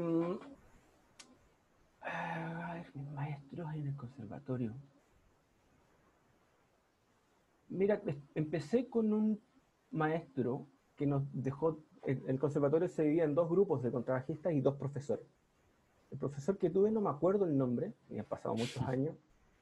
mis 2.94 3.12
maestros 3.12 3.74
en 3.76 3.88
el 3.88 3.96
conservatorio. 3.96 4.74
Mira, 7.70 8.02
empecé 8.36 8.88
con 8.90 9.14
un 9.14 9.42
maestro 9.92 10.68
que 10.96 11.06
nos 11.06 11.24
dejó, 11.34 11.80
el, 12.04 12.40
conservatorio 12.40 12.88
se 12.88 13.04
dividía 13.04 13.26
en 13.26 13.36
dos 13.36 13.50
grupos 13.50 13.84
de 13.84 13.92
contrabajistas 13.92 14.54
y 14.54 14.62
dos 14.62 14.76
profesores. 14.76 15.26
El 16.12 16.18
profesor 16.18 16.58
que 16.58 16.70
tuve 16.70 16.92
no 16.92 17.02
me 17.02 17.10
acuerdo 17.10 17.46
el 17.46 17.58
nombre, 17.58 17.94
y 18.10 18.20
han 18.20 18.26
pasado 18.26 18.56
muchos 18.56 18.82
años, 18.88 19.16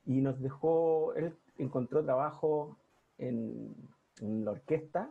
y 0.05 0.21
nos 0.21 0.39
dejó, 0.39 1.13
él 1.15 1.35
encontró 1.57 2.03
trabajo 2.03 2.77
en, 3.17 3.75
la 4.21 4.51
orquesta 4.51 5.09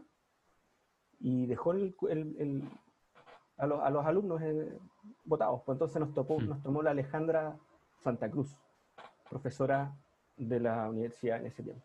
y 1.20 1.44
dejó 1.44 1.72
el, 1.72 1.94
a, 3.58 3.66
los, 3.66 3.80
a, 3.82 3.90
los, 3.90 4.06
alumnos 4.06 4.40
eh, 4.40 4.78
votados. 5.24 5.60
Pues 5.66 5.74
entonces 5.74 6.00
nos, 6.00 6.14
topó, 6.14 6.40
hmm. 6.40 6.48
nos 6.48 6.62
tomó 6.62 6.82
la 6.82 6.92
Alejandra 6.92 7.58
Santa 8.02 8.30
Cruz, 8.30 8.56
profesora 9.28 9.94
de 10.36 10.60
la 10.60 10.88
universidad 10.88 11.40
en 11.40 11.46
ese 11.46 11.62
tiempo. 11.62 11.84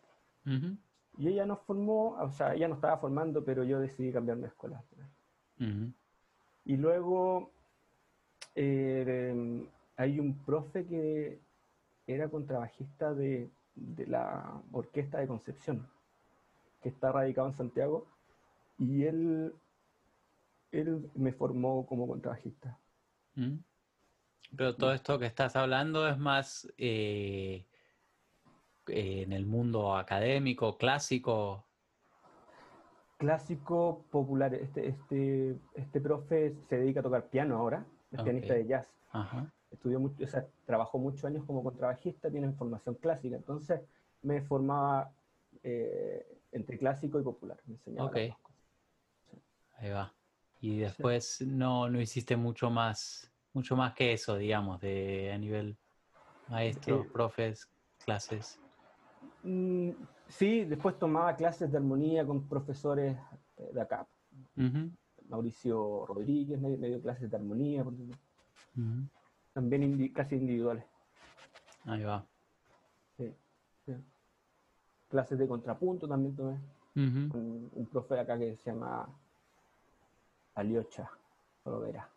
Y 1.20 1.28
ella 1.28 1.44
nos 1.44 1.60
formó, 1.60 2.16
o 2.18 2.30
sea, 2.30 2.54
ella 2.54 2.66
nos 2.66 2.78
estaba 2.78 2.96
formando, 2.96 3.44
pero 3.44 3.62
yo 3.62 3.78
decidí 3.78 4.10
cambiarme 4.10 4.42
de 4.42 4.48
escuela. 4.48 4.82
Y 6.64 6.76
luego 6.76 7.50
eh, 8.54 9.66
hay 9.96 10.18
un 10.18 10.34
profe 10.38 10.86
que 10.86 11.38
era 12.06 12.28
contrabajista 12.28 13.12
de, 13.12 13.50
de 13.74 14.06
la 14.06 14.62
orquesta 14.72 15.18
de 15.18 15.28
Concepción 15.28 15.86
que 16.82 16.88
está 16.88 17.12
radicado 17.12 17.48
en 17.48 17.54
Santiago, 17.54 18.06
y 18.78 19.04
él, 19.04 19.54
él 20.72 21.10
me 21.14 21.32
formó 21.32 21.86
como 21.86 22.08
contrabajista. 22.08 22.78
Pero 24.56 24.74
todo 24.74 24.94
esto 24.94 25.18
que 25.18 25.26
estás 25.26 25.54
hablando 25.56 26.08
es 26.08 26.18
más 26.18 26.72
eh, 26.78 27.66
en 28.90 29.32
el 29.32 29.46
mundo 29.46 29.96
académico, 29.96 30.76
clásico. 30.76 31.64
Clásico, 33.18 34.04
popular. 34.10 34.54
Este, 34.54 34.88
este, 34.88 35.56
este 35.74 36.00
profe 36.00 36.54
se 36.68 36.78
dedica 36.78 37.00
a 37.00 37.02
tocar 37.02 37.28
piano 37.28 37.56
ahora, 37.56 37.84
es 38.10 38.22
pianista 38.22 38.54
de 38.54 38.66
jazz. 38.66 38.86
Estudió 39.70 40.00
mucho, 40.00 40.24
o 40.24 40.26
sea, 40.26 40.46
trabajó 40.66 40.98
muchos 40.98 41.24
años 41.24 41.44
como 41.44 41.62
contrabajista, 41.62 42.30
tiene 42.30 42.50
formación 42.52 42.96
clásica, 42.96 43.36
entonces 43.36 43.80
me 44.22 44.42
formaba 44.42 45.12
eh, 45.62 46.26
entre 46.52 46.78
clásico 46.78 47.20
y 47.20 47.22
popular. 47.22 47.58
Me 47.66 47.74
enseñaba 47.74 48.10
Ahí 49.76 49.90
va. 49.90 50.12
Y 50.60 50.78
después 50.78 51.40
no, 51.40 51.88
no 51.88 52.00
hiciste 52.00 52.36
mucho 52.36 52.68
más, 52.68 53.30
mucho 53.54 53.76
más 53.76 53.94
que 53.94 54.12
eso, 54.12 54.36
digamos, 54.36 54.80
de 54.80 55.32
a 55.32 55.38
nivel 55.38 55.76
maestro, 56.48 57.06
profes, 57.12 57.68
clases. 58.04 58.60
Mm, 59.42 59.90
sí, 60.28 60.64
después 60.64 60.98
tomaba 60.98 61.36
clases 61.36 61.70
de 61.70 61.78
armonía 61.78 62.26
con 62.26 62.46
profesores 62.48 63.16
eh, 63.56 63.70
de 63.72 63.80
acá. 63.80 64.06
Mauricio 65.28 66.06
Rodríguez 66.06 66.60
me, 66.60 66.76
dio 66.76 67.00
clases 67.00 67.30
de 67.30 67.36
armonía. 67.36 67.84
También 69.52 70.08
casi 70.12 70.36
individuales. 70.36 70.84
Ahí 71.84 72.02
va. 72.02 72.26
Sí, 73.16 73.32
sí 73.86 73.94
clases 75.10 75.38
de 75.38 75.46
contrapunto 75.46 76.08
también 76.08 76.34
tuve. 76.34 76.56
un, 76.94 77.88
profe 77.92 78.18
acá 78.18 78.38
que 78.38 78.56
se 78.56 78.70
llama 78.70 79.06
Aliocha 80.54 81.10
Provera. 81.62 82.08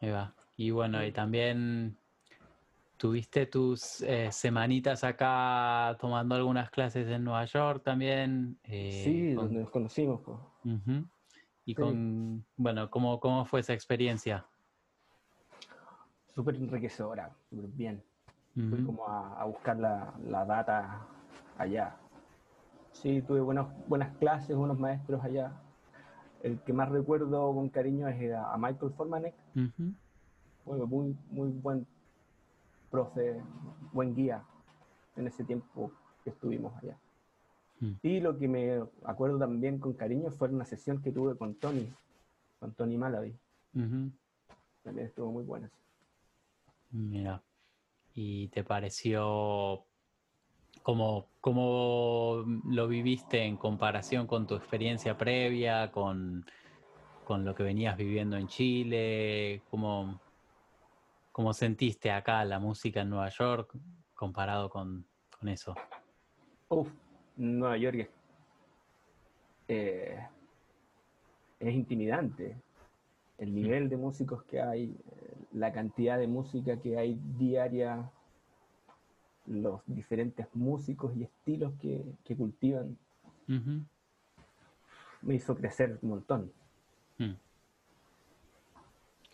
Ahí 0.00 0.10
va. 0.10 0.34
Y 0.56 0.70
bueno, 0.72 1.02
y 1.04 1.12
también 1.12 1.96
tuviste 3.00 3.46
tus 3.46 4.02
eh, 4.02 4.30
semanitas 4.30 5.04
acá 5.04 5.96
tomando 5.98 6.34
algunas 6.34 6.68
clases 6.70 7.08
en 7.08 7.24
Nueva 7.24 7.46
York 7.46 7.82
también. 7.82 8.58
Eh, 8.64 9.00
sí, 9.02 9.32
donde 9.32 9.60
nos 9.60 9.70
conocimos. 9.70 10.20
Y 11.64 11.74
con, 11.74 12.44
bueno, 12.56 12.90
¿cómo, 12.90 13.18
¿cómo 13.18 13.46
fue 13.46 13.60
esa 13.60 13.72
experiencia? 13.72 14.44
Súper 16.34 16.56
enriquecedora, 16.56 17.34
súper 17.48 17.70
bien. 17.70 18.02
Fui 18.54 18.84
como 18.84 19.08
a, 19.08 19.46
buscar 19.46 19.78
la, 19.78 20.12
la, 20.26 20.44
data 20.44 21.06
allá. 21.56 21.96
Sí, 22.92 23.22
tuve 23.22 23.40
buenas, 23.40 23.66
buenas 23.88 24.14
clases, 24.18 24.54
buenos 24.54 24.78
maestros 24.78 25.24
allá. 25.24 25.52
El 26.42 26.58
que 26.60 26.74
más 26.74 26.90
recuerdo 26.90 27.54
con 27.54 27.70
cariño 27.70 28.08
es 28.08 28.34
a, 28.34 28.54
Michael 28.58 28.92
Formanek. 28.92 29.34
muy, 30.66 31.16
muy 31.30 31.48
buen 31.48 31.86
profe, 32.90 33.40
buen 33.92 34.14
guía 34.14 34.44
en 35.16 35.26
ese 35.26 35.44
tiempo 35.44 35.92
que 36.24 36.30
estuvimos 36.30 36.76
allá. 36.82 36.98
Mm. 37.80 37.92
Y 38.02 38.20
lo 38.20 38.38
que 38.38 38.48
me 38.48 38.82
acuerdo 39.04 39.38
también 39.38 39.78
con 39.78 39.94
cariño 39.94 40.30
fue 40.30 40.48
una 40.48 40.64
sesión 40.64 41.00
que 41.02 41.12
tuve 41.12 41.36
con 41.36 41.54
Tony, 41.54 41.92
con 42.58 42.72
Tony 42.74 42.96
Malaby. 42.96 43.34
También 43.72 45.06
estuvo 45.06 45.30
muy 45.30 45.44
buena. 45.44 45.70
Mira, 46.90 47.40
¿y 48.14 48.48
te 48.48 48.64
pareció 48.64 49.84
¿Cómo, 50.82 51.26
¿Cómo, 51.40 52.44
lo 52.64 52.88
viviste 52.88 53.44
en 53.44 53.56
comparación 53.56 54.26
con 54.26 54.46
tu 54.46 54.54
experiencia 54.54 55.16
previa, 55.16 55.90
con, 55.92 56.46
lo 57.28 57.54
que 57.54 57.62
venías 57.62 57.96
viviendo 57.96 58.36
en 58.36 58.48
Chile? 58.48 59.62
¿Cómo, 59.70 60.20
¿Cómo, 61.32 61.52
sentiste 61.52 62.10
acá 62.10 62.44
la 62.44 62.58
música 62.58 63.02
en 63.02 63.10
Nueva 63.10 63.28
York 63.28 63.72
comparado 64.14 64.68
con, 64.68 65.06
eso? 65.46 65.74
Uf, 66.68 66.90
Nueva 67.36 67.76
York 67.78 68.10
eh, 69.68 70.26
es 71.58 71.74
intimidante. 71.74 72.56
El 73.38 73.54
nivel 73.54 73.88
de 73.88 73.96
músicos 73.96 74.42
que 74.42 74.60
hay, 74.60 74.94
la 75.52 75.72
cantidad 75.72 76.18
de 76.18 76.26
música 76.26 76.76
que 76.78 76.98
hay 76.98 77.18
diaria 77.38 78.10
los 79.46 79.80
diferentes 79.86 80.46
músicos 80.54 81.16
y 81.16 81.24
estilos 81.24 81.72
que, 81.80 82.36
cultivan, 82.36 82.96
me 85.22 85.34
hizo 85.34 85.56
crecer 85.56 85.98
un 86.02 86.10
montón. 86.10 86.52
Mm. 87.18 87.32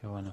Qué 0.00 0.06
bueno. 0.06 0.30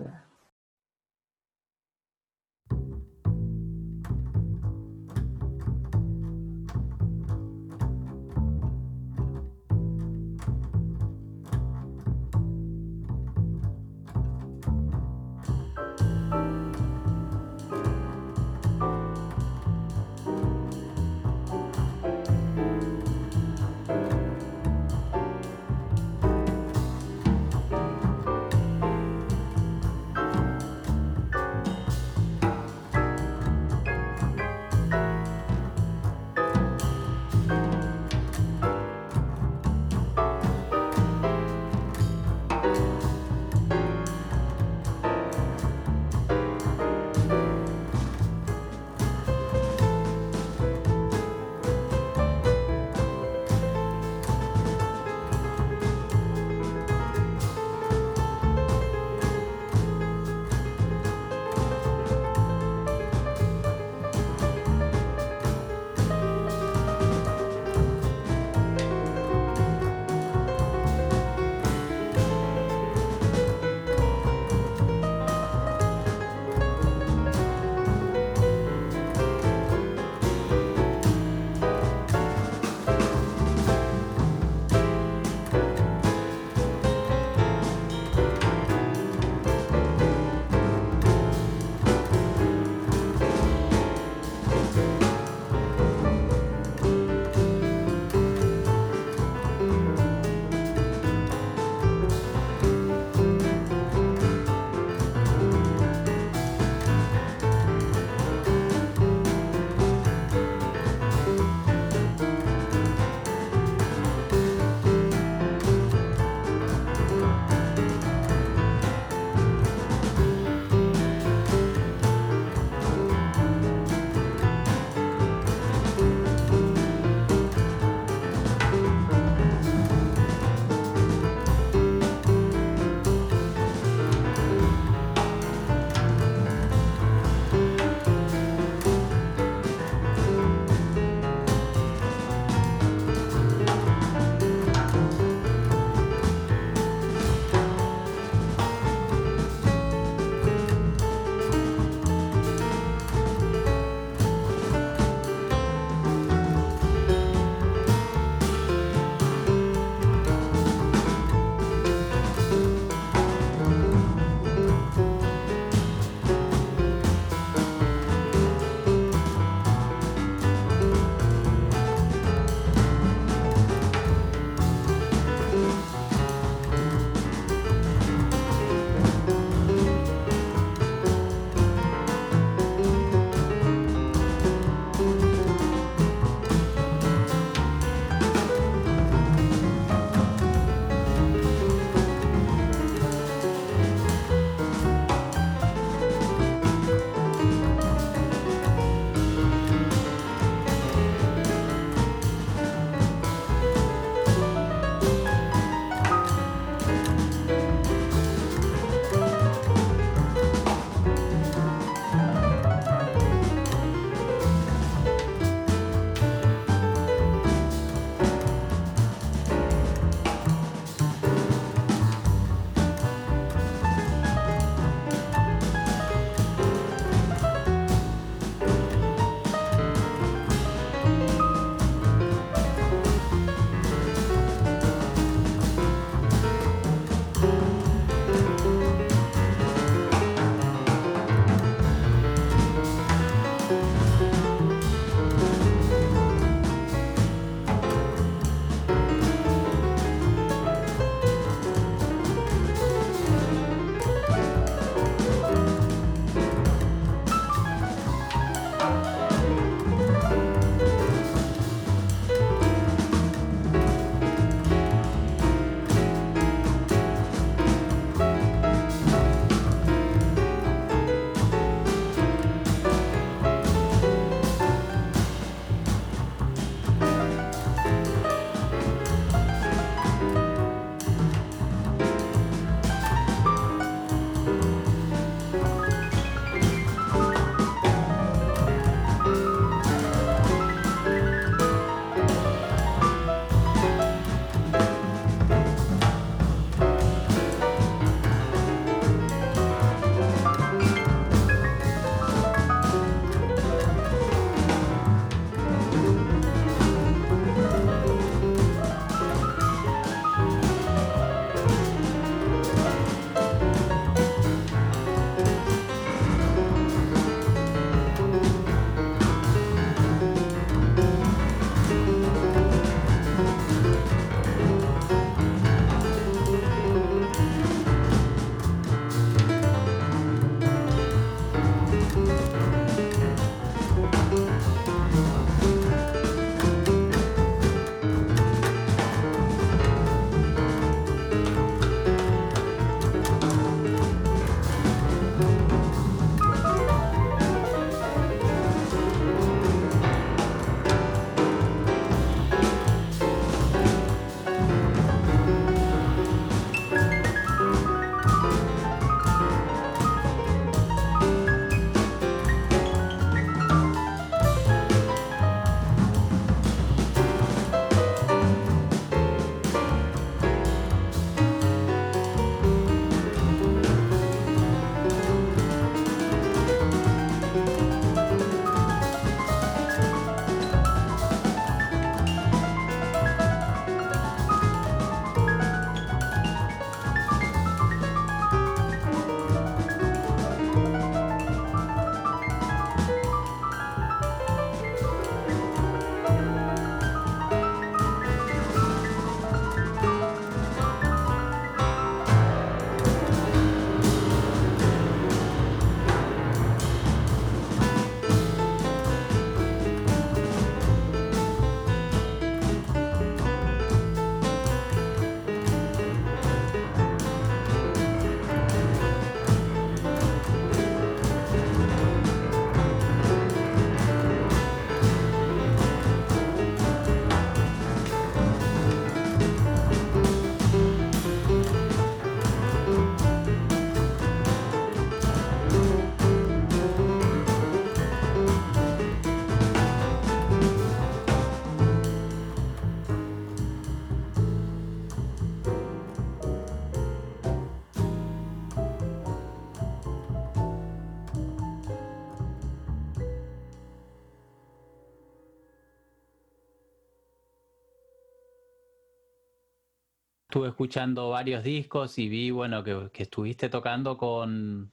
Estuve 460.53 460.67
escuchando 460.67 461.31
varios 461.31 461.63
discos 461.63 462.19
y 462.19 462.29
vi, 462.29 462.51
bueno, 462.51 462.83
que, 462.83 463.09
estuviste 463.23 463.69
tocando 463.69 464.19
con, 464.19 464.91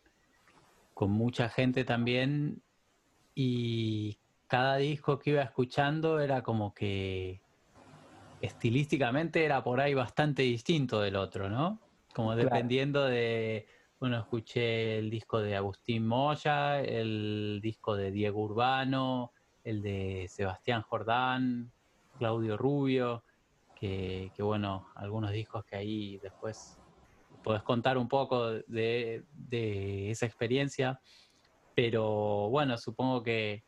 con 0.95 1.11
mucha 1.11 1.51
gente 1.51 1.85
también 1.85 2.63
y 3.35 4.17
cada 4.47 4.77
disco 4.77 5.19
que 5.19 5.33
iba 5.33 5.43
escuchando 5.43 6.19
era 6.19 6.43
como 6.43 6.73
que 6.73 7.43
estilísticamente 8.41 9.45
era 9.45 9.63
por 9.63 9.83
ahí 9.83 9.93
bastante 9.93 10.41
distinto 10.45 11.03
del 11.03 11.17
otro, 11.17 11.51
¿no? 11.51 11.79
Como 12.15 12.35
dependiendo 12.35 13.05
de, 13.05 13.67
bueno, 13.99 14.17
escuché 14.17 14.97
el 14.99 15.11
disco 15.11 15.43
de 15.43 15.57
Agustín 15.57 16.07
Moya, 16.07 16.81
el 16.81 17.61
disco 17.63 17.97
de 17.97 18.11
Diego 18.11 18.45
Urbano, 18.45 19.33
el 19.63 19.83
de 19.83 20.25
Sebastián 20.31 20.81
Jordán, 20.81 21.71
Claudio 22.17 22.57
Rubio, 22.57 23.25
que, 23.81 24.31
bueno, 24.41 24.89
algunos 24.95 25.33
discos 25.33 25.65
que 25.65 25.77
ahí 25.77 26.19
después 26.19 26.79
podés 27.43 27.63
contar 27.63 27.97
un 27.97 28.09
poco 28.09 28.51
de, 28.51 29.25
esa 30.11 30.27
experiencia, 30.27 31.01
pero 31.75 32.51
bueno, 32.51 32.77
supongo 32.77 33.23
que 33.23 33.65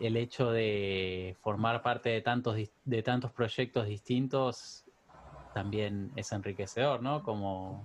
el 0.00 0.16
hecho 0.16 0.50
de 0.50 1.36
formar 1.42 1.82
parte 1.82 2.08
de 2.08 2.22
tantos, 2.22 2.56
de 2.84 3.02
tantos 3.02 3.32
proyectos 3.32 3.86
distintos 3.86 4.86
también 5.52 6.10
es 6.16 6.32
enriquecedor, 6.32 7.02
¿no? 7.02 7.22
Como... 7.22 7.84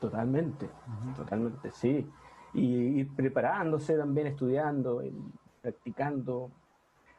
Totalmente, 0.00 0.70
totalmente, 1.14 1.70
sí. 1.70 2.08
Y, 2.54 3.04
preparándose 3.04 3.96
también, 3.96 4.26
estudiando, 4.26 5.02
practicando, 5.60 6.50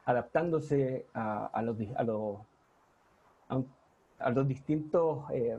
adaptándose 0.06 1.06
a, 1.14 1.62
los, 1.64 1.78
a, 1.96 2.04
los, 2.04 2.40
a, 4.20 4.30
los 4.32 4.48
distintos, 4.48 5.26
eh, 5.32 5.58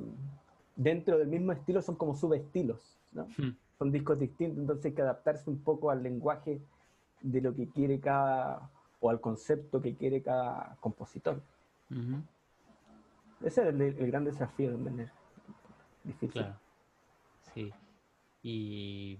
dentro 0.76 1.18
del 1.18 1.28
mismo 1.28 1.52
estilo 1.52 1.82
son 1.82 1.96
como 1.96 2.14
subestilos, 2.14 2.98
¿no? 3.12 3.26
Hmm. 3.36 3.56
Son 3.78 3.90
discos 3.90 4.18
distintos, 4.18 4.58
entonces 4.58 4.86
hay 4.86 4.92
que 4.92 5.02
adaptarse 5.02 5.50
un 5.50 5.58
poco 5.58 5.90
al 5.90 6.02
lenguaje 6.02 6.60
de 7.20 7.40
lo 7.40 7.54
que 7.54 7.68
quiere 7.68 8.00
cada, 8.00 8.70
o 9.00 9.10
al 9.10 9.20
concepto 9.20 9.80
que 9.80 9.94
quiere 9.94 10.22
cada 10.22 10.76
compositor. 10.80 11.42
Ese 13.42 13.62
es 13.62 13.66
el, 13.68 14.06
gran 14.06 14.24
desafío 14.24 14.76
de 14.76 15.08
Difícil. 16.04 16.42
Claro. 16.42 16.56
Sí. 17.54 17.72
Y 18.42 19.18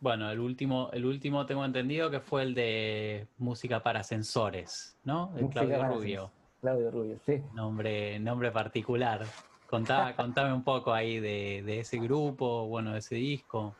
bueno, 0.00 0.30
el 0.30 0.40
último, 0.40 0.90
el 0.92 1.04
último 1.04 1.46
tengo 1.46 1.64
entendido 1.64 2.10
que 2.10 2.20
fue 2.20 2.42
el 2.42 2.54
de 2.54 3.26
música 3.38 3.82
para 3.82 4.02
sensores, 4.02 4.96
¿no? 5.04 5.32
De 5.34 5.48
Claudio 5.48 5.84
Rubio. 5.84 6.30
Claudio 6.66 6.90
Rubio, 6.90 7.20
sí. 7.24 7.40
Nombre, 7.54 8.18
nombre 8.18 8.50
particular. 8.50 9.24
Contá, 9.70 10.16
contame 10.16 10.52
un 10.52 10.64
poco 10.64 10.92
ahí 10.92 11.20
de, 11.20 11.78
ese 11.78 11.96
grupo, 11.98 12.66
bueno, 12.66 12.92
de 12.92 12.98
ese 12.98 13.14
disco. 13.14 13.72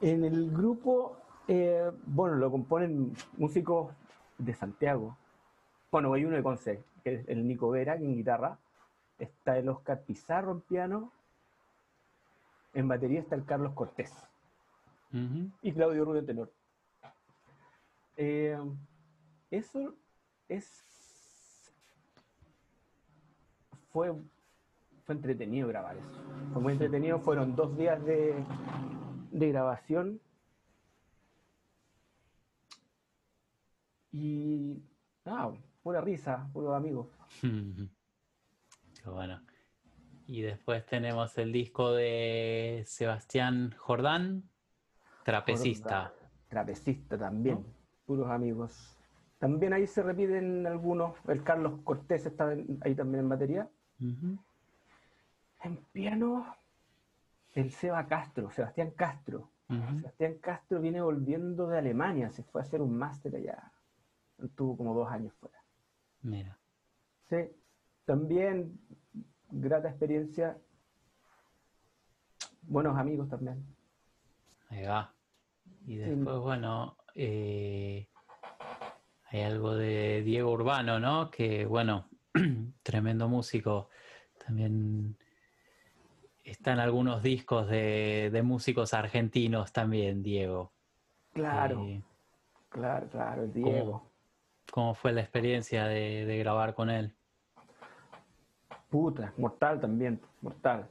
En 0.00 0.22
el 0.22 0.52
grupo, 0.52 1.16
eh, 1.48 1.90
bueno, 2.06 2.36
lo 2.36 2.48
componen 2.52 3.12
músicos 3.36 3.92
de 4.38 4.54
Santiago. 4.54 5.16
Bueno, 5.90 6.12
hay 6.12 6.24
uno 6.24 6.36
de 6.36 6.44
Conce, 6.44 6.84
que 7.02 7.14
es 7.14 7.28
el 7.28 7.44
Nico 7.44 7.70
Vera, 7.70 7.96
en 7.96 8.14
guitarra. 8.14 8.56
Está 9.18 9.58
el 9.58 9.68
Oscar 9.68 10.02
Pizarro 10.02 10.52
en 10.52 10.60
piano. 10.60 11.10
En 12.72 12.86
batería 12.86 13.18
está 13.18 13.34
el 13.34 13.44
Carlos 13.44 13.72
Cortés. 13.72 14.14
Y 15.60 15.72
Claudio 15.72 16.04
Rubio 16.04 16.20
en 16.20 16.26
tenor. 16.26 16.52
Eh, 18.16 18.56
eso 19.50 19.92
es. 20.48 20.86
Fue, 23.96 24.12
fue 25.06 25.14
entretenido 25.14 25.68
grabar 25.68 25.96
eso. 25.96 26.20
Fue 26.52 26.60
muy 26.60 26.74
entretenido. 26.74 27.18
Fueron 27.18 27.56
dos 27.56 27.74
días 27.78 28.04
de, 28.04 28.34
de 29.30 29.48
grabación 29.48 30.20
Y 34.12 34.82
ah, 35.24 35.50
pura 35.82 36.02
risa, 36.02 36.46
puro 36.52 36.74
amigo. 36.74 37.10
Qué 37.40 39.08
bueno. 39.08 39.40
Y 40.26 40.42
después 40.42 40.84
tenemos 40.84 41.38
el 41.38 41.50
disco 41.50 41.92
de 41.92 42.84
Sebastián 42.86 43.74
Jordán, 43.78 44.42
Trapecista. 45.24 46.12
Trapecista 46.50 47.16
también, 47.16 47.64
puros 48.04 48.28
amigos. 48.28 48.94
También 49.38 49.72
ahí 49.72 49.86
se 49.86 50.02
repiten 50.02 50.66
algunos. 50.66 51.14
El 51.28 51.42
Carlos 51.42 51.80
Cortés 51.84 52.26
está 52.26 52.48
ahí 52.80 52.94
también 52.94 53.24
en 53.24 53.28
batería. 53.28 53.70
En 53.98 55.76
piano, 55.92 56.54
el 57.54 57.70
Seba 57.70 58.06
Castro, 58.06 58.50
Sebastián 58.50 58.90
Castro. 58.92 59.50
Sebastián 59.68 60.34
Castro 60.40 60.80
viene 60.80 61.00
volviendo 61.00 61.66
de 61.66 61.78
Alemania, 61.78 62.30
se 62.30 62.44
fue 62.44 62.60
a 62.60 62.64
hacer 62.64 62.80
un 62.80 62.96
máster 62.96 63.34
allá 63.34 63.72
Estuvo 64.42 64.76
como 64.76 64.94
dos 64.94 65.08
años 65.10 65.32
fuera. 65.40 65.58
Mira. 66.22 66.58
Sí, 67.24 67.36
también 68.04 68.78
grata 69.50 69.88
experiencia. 69.88 70.58
Buenos 72.62 72.96
amigos 72.98 73.28
también. 73.28 73.64
Ahí 74.68 74.84
va. 74.84 75.12
Y 75.86 75.96
después, 75.96 76.38
bueno, 76.38 76.96
eh, 77.14 78.08
hay 79.30 79.40
algo 79.42 79.74
de 79.74 80.22
Diego 80.22 80.52
Urbano, 80.52 81.00
¿no? 81.00 81.30
Que, 81.30 81.64
bueno, 81.64 82.08
tremendo 82.82 83.28
músico. 83.28 83.88
También 84.44 85.16
están 86.44 86.78
algunos 86.78 87.22
discos 87.22 87.68
de, 87.68 88.40
músicos 88.44 88.94
argentinos 88.94 89.72
también, 89.72 90.22
Diego. 90.22 90.72
Claro, 91.32 91.84
eh, 91.84 92.02
claro, 92.68 93.08
claro, 93.08 93.46
Diego. 93.46 94.10
¿Cómo 94.70 94.94
fue 94.94 95.12
la 95.12 95.20
experiencia 95.20 95.86
de, 95.86 96.38
grabar 96.38 96.74
con 96.74 96.90
él? 96.90 97.14
Puta, 98.88 99.32
mortal 99.36 99.80
también, 99.80 100.20
mortal. 100.40 100.88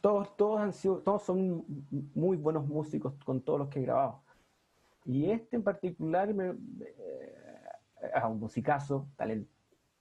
Todos, 0.00 0.36
todos 0.36 0.60
han 0.60 0.72
sido, 0.72 0.98
todos 0.98 1.22
son 1.22 1.64
muy 2.14 2.36
buenos 2.36 2.66
músicos 2.66 3.14
con 3.24 3.40
todos 3.40 3.58
los 3.60 3.68
que 3.68 3.80
he 3.80 3.82
grabado. 3.82 4.22
Y 5.04 5.30
este 5.30 5.56
en 5.56 5.62
particular 5.62 6.32
me, 6.32 6.50
eh, 6.50 7.34
es 8.14 8.24
un 8.24 8.40
musicazo, 8.40 9.08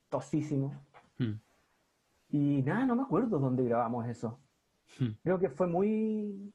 talentosísimo. 0.10 0.74
Hmm. 1.18 1.40
Y 2.30 2.62
nada, 2.64 2.86
no 2.86 2.96
me 2.96 3.04
acuerdo 3.04 3.40
dónde 3.40 3.64
grabamos 3.64 4.08
eso. 4.08 4.40
Hmm. 5.00 5.12
Creo 5.24 5.40
que 5.40 5.50
fue 5.50 5.68
muy, 5.68 6.54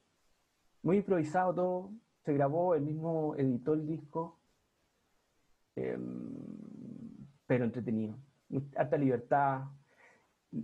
muy 0.81 0.97
improvisado 0.97 1.53
todo. 1.53 1.91
Se 2.25 2.33
grabó, 2.33 2.75
el 2.75 2.83
mismo 2.83 3.35
editó 3.35 3.73
el 3.73 3.85
disco 3.85 4.39
Em, 5.75 6.35
pero 7.47 7.65
entretenido. 7.65 8.15
Harta 8.75 8.97
libertad. 8.97 9.63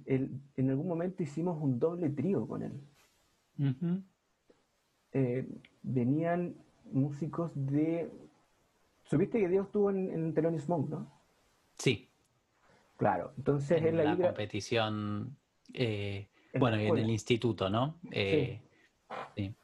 en 0.05 0.69
algún 0.69 0.87
momento 0.87 1.23
hicimos 1.23 1.61
un 1.61 1.79
doble 1.79 2.09
trío 2.09 2.47
con 2.47 2.61
él. 2.63 2.73
Eh, 5.13 5.47
venían 5.81 6.55
músicos 6.91 7.51
de. 7.55 8.11
¿Supiste 9.03 9.39
que 9.39 9.49
Dios 9.49 9.65
estuvo 9.65 9.89
en, 9.89 10.09
en 10.11 10.33
Thelonious 10.33 10.69
Monk, 10.69 10.89
no? 10.89 11.11
Sí. 11.77 12.08
Claro, 12.99 13.31
entonces 13.37 13.81
en 13.81 13.95
la 13.95 14.17
competición, 14.17 15.37
eh, 15.73 16.27
bueno, 16.59 16.75
en 16.75 16.97
el 16.97 17.09
instituto, 17.09 17.69
¿no? 17.69 17.95
Eh, 18.11 18.59
sí. 19.37 19.55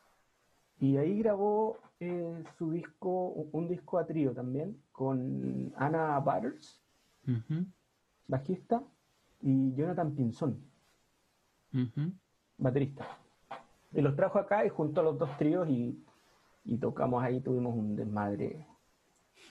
Y 0.80 0.96
ahí 0.96 1.20
grabó 1.20 1.78
eh, 2.00 2.44
su 2.58 2.72
disco, 2.72 3.28
un 3.52 3.68
disco 3.68 4.00
a 4.00 4.08
trío 4.08 4.32
también, 4.32 4.82
con 4.94 5.74
Anna 5.76 6.18
Butters, 6.20 6.82
bajista, 8.26 8.82
y 9.42 9.76
Jonathan 9.76 10.16
Pinzón, 10.16 10.64
baterista. 12.58 13.06
Y 13.92 14.00
los 14.00 14.16
trajo 14.16 14.40
acá 14.40 14.66
y 14.66 14.70
junto 14.70 15.02
a 15.02 15.04
los 15.04 15.20
dos 15.20 15.38
tríos 15.38 15.68
y, 15.68 16.02
tocamos 16.80 17.22
ahí, 17.22 17.42
tuvimos 17.42 17.76
un 17.76 17.98
desmadre 17.98 18.66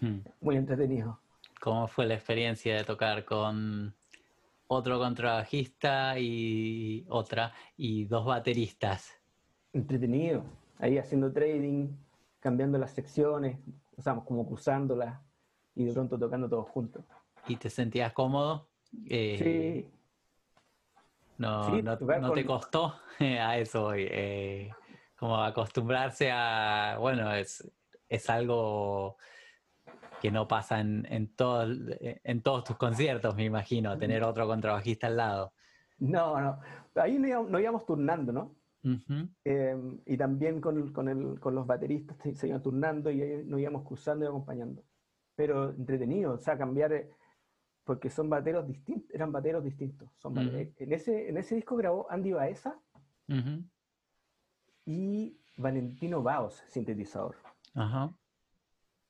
hmm. 0.00 0.20
muy 0.40 0.56
entretenido. 0.56 1.20
¿Cómo 1.64 1.88
fue 1.88 2.04
la 2.04 2.12
experiencia 2.12 2.76
de 2.76 2.84
tocar 2.84 3.24
con 3.24 3.94
otro 4.66 4.98
contrabajista 4.98 6.18
y 6.18 7.06
otra 7.08 7.54
y 7.78 8.04
dos 8.04 8.26
bateristas? 8.26 9.18
Entretenido, 9.72 10.44
ahí 10.78 10.98
haciendo 10.98 11.32
trading, 11.32 11.88
cambiando 12.38 12.76
las 12.76 12.90
secciones, 12.90 13.56
o 13.96 14.02
sea, 14.02 14.14
como 14.14 14.46
cruzándolas 14.46 15.18
y 15.74 15.86
de 15.86 15.94
pronto 15.94 16.18
tocando 16.18 16.50
todos 16.50 16.68
juntos. 16.68 17.02
¿Y 17.48 17.56
te 17.56 17.70
sentías 17.70 18.12
cómodo? 18.12 18.68
Eh, 19.08 19.38
sí. 19.38 19.88
No, 21.38 21.80
no, 21.80 22.32
te 22.34 22.44
costó 22.44 22.94
a 23.20 23.56
eso, 23.56 23.94
eh, 23.94 24.70
como 25.16 25.42
acostumbrarse 25.42 26.30
a, 26.30 26.98
bueno, 27.00 27.32
es, 27.32 27.66
es 28.10 28.28
algo 28.28 29.16
que 30.24 30.30
no 30.30 30.48
pasa 30.48 30.80
en, 30.80 31.06
en, 31.10 31.36
todo, 31.36 31.66
en 32.00 32.40
todos 32.40 32.64
tus 32.64 32.78
conciertos, 32.78 33.36
me 33.36 33.44
imagino, 33.44 33.98
tener 33.98 34.24
otro 34.24 34.46
contrabajista 34.46 35.06
al 35.08 35.18
lado. 35.18 35.52
No, 35.98 36.40
no. 36.40 36.60
Ahí 36.94 37.18
nos 37.18 37.60
íbamos, 37.60 37.84
turnando, 37.84 38.32
¿no? 38.32 38.56
Em, 39.44 40.00
y 40.06 40.16
también 40.16 40.62
con, 40.62 40.94
con, 40.94 41.10
el, 41.10 41.38
con, 41.38 41.54
los 41.54 41.66
bateristas 41.66 42.16
se, 42.38 42.48
iban 42.48 42.62
turnando 42.62 43.10
y 43.10 43.44
nos 43.44 43.60
íbamos 43.60 43.82
cruzando 43.82 44.24
y 44.24 44.28
acompañando. 44.28 44.82
Pero 45.36 45.74
entretenido, 45.74 46.32
o 46.32 46.38
sea, 46.38 46.56
cambiar, 46.56 46.94
eh, 46.94 47.10
porque 47.84 48.08
son 48.08 48.30
bateros 48.30 48.66
distintos, 48.66 49.14
eran 49.14 49.30
bateros 49.30 49.62
distintos. 49.62 50.08
Son 50.16 50.38
en, 50.38 50.72
ese, 50.90 51.28
en 51.28 51.36
ese 51.36 51.54
disco 51.54 51.76
grabó 51.76 52.10
Andy 52.10 52.32
Baeza 52.32 52.80
y 54.86 55.38
Valentino 55.58 56.22
Baos, 56.22 56.64
sintetizador. 56.68 57.36
Ajá. 57.74 58.10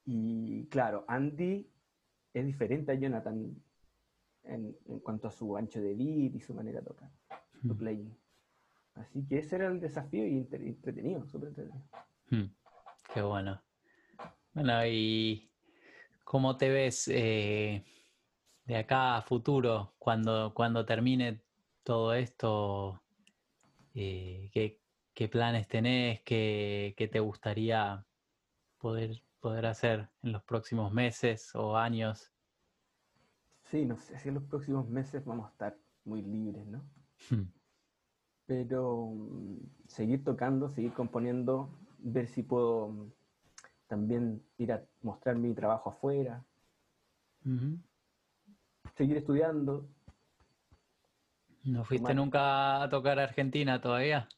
Y 0.07 0.67
claro, 0.67 1.05
Andy 1.09 1.67
es 2.33 2.47
diferente 2.47 2.93
a 2.93 2.95
Jonathan 2.95 3.55
en, 4.45 4.73
cuanto 5.03 5.29
a 5.29 5.31
su 5.31 5.57
ancho 5.57 5.81
de 5.81 5.95
beat 5.95 6.35
y 6.35 6.41
su 6.41 6.55
manera 6.55 6.81
de 6.81 6.87
tocar, 6.87 7.11
su 7.63 7.77
playing. 7.77 8.15
Así 8.95 9.27
que 9.27 9.39
ese 9.39 9.57
era 9.57 9.69
el 9.69 9.81
desafío 9.81 10.27
y 10.27 10.39
entretenido, 10.39 11.27
súper 11.27 11.49
entretenido. 11.49 11.85
Hmm, 12.31 12.55
qué 13.13 13.23
bueno. 13.23 13.61
Bueno, 14.53 14.87
¿y 14.87 15.51
cómo 16.25 16.57
te 16.57 16.69
ves 16.69 17.09
eh, 17.09 17.85
de 18.67 18.77
acá 18.77 19.17
a 19.17 19.23
futuro, 19.23 19.95
cuando, 19.99 20.53
cuando 20.55 20.85
termine 20.85 21.43
todo 21.83 22.15
esto? 22.15 23.03
Eh, 23.95 24.51
¿qué, 24.53 25.29
planes 25.29 25.67
tenés? 25.67 26.21
¿Qué, 26.23 26.95
¿Qué, 26.97 27.09
te 27.09 27.19
gustaría 27.19 28.07
poder, 28.79 29.24
poder 29.45 29.67
hacer 29.67 30.09
en 30.23 30.33
los 30.33 30.43
próximos 30.43 30.93
meses 30.93 31.55
o 31.55 31.77
años? 31.77 32.33
Sí, 33.71 33.85
no 33.85 33.97
sé 33.99 34.19
si 34.19 34.29
en 34.29 34.35
los 34.37 34.45
próximos 34.45 34.89
meses 34.89 35.25
vamos 35.25 35.47
a 35.47 35.51
estar 35.51 35.77
muy 36.05 36.23
libres, 36.23 36.67
¿no? 36.67 36.83
Hmm 37.29 37.45
pero 38.47 39.11
mm, 39.15 39.57
seguir 39.87 40.25
tocando, 40.25 40.71
seguir 40.71 40.93
componiendo, 40.93 41.71
ver 41.99 42.27
si 42.29 42.43
puedo 42.43 42.89
mm, 42.89 43.13
también 43.87 44.43
ir 44.59 44.73
a 44.73 44.85
mostrar 45.03 45.37
mi 45.37 45.55
trabajo 45.55 45.91
afuera, 45.91 46.45
seguir 48.97 49.17
estudiando. 49.17 49.89
¿No 51.65 51.85
fuiste 51.85 52.15
nunca 52.15 52.83
a 52.83 52.89
tocar 52.89 53.19
a 53.19 53.25
Argentina 53.25 53.81
todavía? 53.81 54.29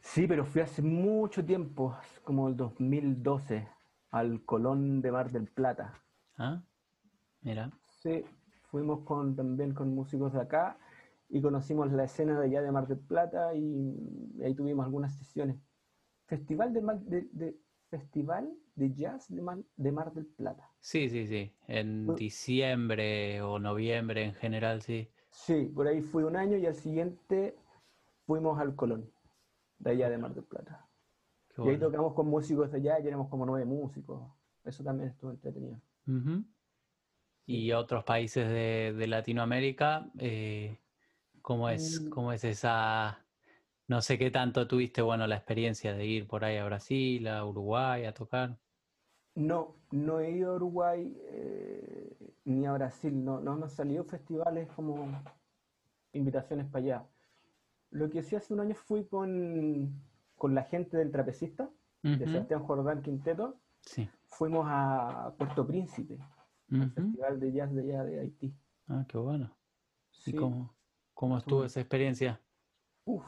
Sí, 0.00 0.26
pero 0.26 0.44
fui 0.44 0.62
hace 0.62 0.82
mucho 0.82 1.44
tiempo, 1.44 1.96
como 2.22 2.48
el 2.48 2.56
2012, 2.56 3.68
al 4.16 4.44
Colón 4.44 5.02
de 5.02 5.12
Mar 5.12 5.30
del 5.30 5.46
Plata. 5.46 6.02
Ah, 6.38 6.62
mira. 7.42 7.70
Sí, 8.02 8.24
fuimos 8.70 9.00
con, 9.04 9.36
también 9.36 9.74
con 9.74 9.94
músicos 9.94 10.32
de 10.32 10.40
acá 10.40 10.78
y 11.28 11.42
conocimos 11.42 11.92
la 11.92 12.04
escena 12.04 12.40
de 12.40 12.46
allá 12.46 12.62
de 12.62 12.72
Mar 12.72 12.86
del 12.86 12.98
Plata 12.98 13.54
y, 13.54 14.40
ahí 14.42 14.54
tuvimos 14.54 14.86
algunas 14.86 15.14
sesiones. 15.16 15.56
Festival 16.26 16.72
de, 16.72 17.28
de, 17.32 17.60
Festival 17.90 18.52
de 18.74 18.94
Jazz 18.94 19.28
de 19.28 19.42
Mar, 19.42 19.58
de 19.76 19.92
Mar 19.92 20.12
del 20.14 20.26
Plata. 20.26 20.70
Sí, 20.80 21.10
sí, 21.10 21.26
sí. 21.26 21.54
En 21.68 22.14
diciembre 22.14 23.42
o 23.42 23.58
noviembre 23.58 24.24
en 24.24 24.34
general, 24.34 24.80
sí. 24.80 25.10
Sí, 25.30 25.70
por 25.74 25.86
ahí 25.86 26.00
fui 26.00 26.24
un 26.24 26.36
año 26.36 26.56
y 26.56 26.64
al 26.64 26.74
siguiente 26.74 27.54
fuimos 28.24 28.58
al 28.58 28.74
Colón, 28.74 29.12
de 29.78 29.90
allá 29.90 30.08
de 30.08 30.16
Mar 30.16 30.34
del 30.34 30.44
Plata. 30.44 30.85
Y 31.58 31.68
ahí 31.68 31.78
tocamos 31.78 32.14
con 32.14 32.28
músicos 32.28 32.70
de 32.70 32.78
allá 32.78 33.00
y 33.00 33.08
éramos 33.08 33.28
como 33.28 33.46
nueve 33.46 33.64
músicos. 33.64 34.22
Eso 34.64 34.82
también 34.84 35.10
estuvo 35.10 35.30
entretenido. 35.30 35.80
Y 37.46 37.72
otros 37.72 38.04
países 38.04 38.48
de, 38.48 38.94
de 38.96 39.06
Latinoamérica, 39.06 40.10
eh, 40.18 40.78
¿Cómo 41.46 41.68
es, 41.68 42.00
mm. 42.00 42.08
cómo 42.08 42.32
es 42.32 42.42
esa, 42.42 43.24
no 43.86 44.00
sé 44.00 44.18
qué 44.18 44.32
tanto 44.32 44.66
tuviste, 44.66 45.00
bueno, 45.00 45.28
la 45.28 45.36
experiencia 45.36 45.94
de 45.94 46.04
ir 46.04 46.26
por 46.26 46.44
ahí 46.44 46.56
a 46.56 46.64
Brasil, 46.64 47.28
a 47.28 47.44
Uruguay, 47.44 48.04
a 48.04 48.12
tocar? 48.12 48.58
No, 49.36 49.76
no 49.92 50.18
he 50.18 50.32
ido 50.32 50.50
a 50.50 50.56
Uruguay 50.56 51.16
eh, 51.30 52.34
ni 52.46 52.66
a 52.66 52.72
Brasil, 52.72 53.24
no, 53.24 53.38
no 53.38 53.52
han 53.52 53.70
salido 53.70 54.02
festivales 54.02 54.68
como 54.74 55.22
invitaciones 56.12 56.66
para 56.66 56.84
allá. 56.84 57.06
Lo 57.90 58.10
que 58.10 58.24
sí 58.24 58.34
hace 58.34 58.52
un 58.52 58.58
año 58.58 58.74
fui 58.74 59.04
con, 59.04 60.02
la 60.44 60.64
gente 60.64 60.96
del 60.96 61.10
trapecista, 61.10 61.70
de 62.02 62.26
Sebastián 62.26 62.62
Jordán 62.62 63.02
Quinteto. 63.02 63.60
Sí. 63.80 64.08
Fuimos 64.26 64.66
a 64.68 65.34
Puerto 65.36 65.66
Príncipe, 65.66 66.18
al 66.70 66.92
festival 66.92 67.40
de 67.40 67.52
jazz 67.52 67.74
de 67.74 67.82
allá 67.82 68.04
de 68.04 68.20
Haití. 68.20 68.54
Ah, 68.88 69.04
qué 69.08 69.18
bueno. 69.18 69.56
Sí. 70.10 70.32
cómo, 70.32 70.72
¿Cómo 71.14 71.38
estuvo 71.38 71.64
esa 71.64 71.80
experiencia? 71.80 72.40
Uf, 73.04 73.24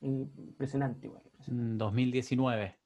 impresionante 0.00 1.06
igual. 1.06 1.22
2019. 1.46 2.76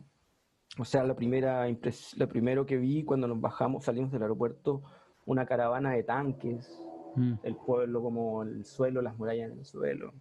O 0.79 0.85
sea, 0.85 1.03
la 1.03 1.17
primera 1.17 1.67
lo 2.15 2.29
primero 2.29 2.65
que 2.65 2.77
vi 2.77 3.03
cuando 3.03 3.27
nos 3.27 3.41
bajamos, 3.41 3.83
salimos 3.83 4.09
del 4.13 4.21
aeropuerto, 4.21 4.83
una 5.25 5.45
caravana 5.45 5.91
de 5.91 6.03
tanques, 6.03 6.81
mm. 7.17 7.33
el 7.43 7.57
pueblo 7.57 8.01
como 8.01 8.43
el 8.43 8.63
suelo, 8.63 9.01
las 9.01 9.17
murallas 9.17 9.51
en 9.51 9.59
el 9.59 9.65
suelo. 9.65 10.13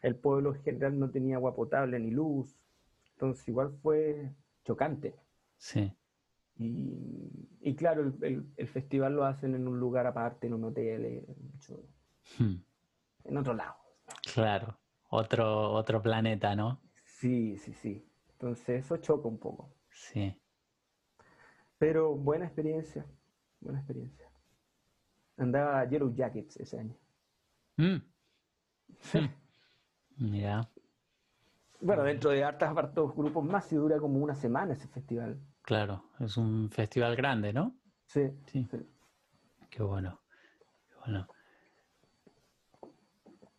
El 0.00 0.14
pueblo 0.14 0.54
en 0.54 0.62
general 0.62 0.96
no 0.96 1.10
tenía 1.10 1.36
agua 1.36 1.56
potable 1.56 1.98
ni 1.98 2.12
luz, 2.12 2.56
entonces 3.14 3.48
igual 3.48 3.72
fue 3.82 4.32
chocante. 4.62 5.16
Sí. 5.56 5.92
Y, 6.64 7.74
claro, 7.76 8.12
el, 8.22 8.68
festival 8.68 9.14
lo 9.14 9.24
hacen 9.24 9.54
en 9.54 9.68
un 9.68 9.78
lugar 9.78 10.06
aparte, 10.06 10.46
en 10.46 10.54
un 10.54 10.64
hotel, 10.64 11.24
hmm. 12.38 12.54
en 13.24 13.36
otro 13.36 13.54
lado. 13.54 13.74
Claro, 14.34 14.78
otro, 15.10 15.72
otro 15.72 16.02
planeta, 16.02 16.54
¿no? 16.56 16.80
Sí, 17.04 17.56
sí, 17.58 17.72
sí. 17.72 18.04
Entonces 18.32 18.84
eso 18.84 18.96
choca 18.96 19.28
un 19.28 19.38
poco. 19.38 19.74
Sí. 19.90 20.36
Pero 21.78 22.14
buena 22.14 22.46
experiencia 22.46 23.06
buena 23.62 23.78
experiencia. 23.78 24.28
Andaba 25.38 25.84
Yellow 25.88 26.14
Jackets 26.14 26.56
ese 26.58 26.78
año. 26.78 26.96
Mm. 27.76 27.96
Mira. 30.18 30.68
Bueno, 31.80 32.02
dentro 32.04 32.30
de 32.30 32.44
hartas 32.44 32.70
apartos 32.70 33.14
grupos 33.16 33.44
más 33.44 33.72
y 33.72 33.76
dura 33.76 33.98
como 33.98 34.18
una 34.18 34.34
semana 34.34 34.74
ese 34.74 34.86
festival. 34.88 35.40
Claro, 35.62 36.10
es 36.20 36.36
un 36.36 36.70
festival 36.70 37.14
grande, 37.16 37.52
¿no? 37.52 37.76
Sí. 38.06 38.22
Sí. 38.46 38.66
Qué 39.70 39.82
bueno. 39.82 40.20
Qué 40.88 40.94
bueno. 41.06 41.26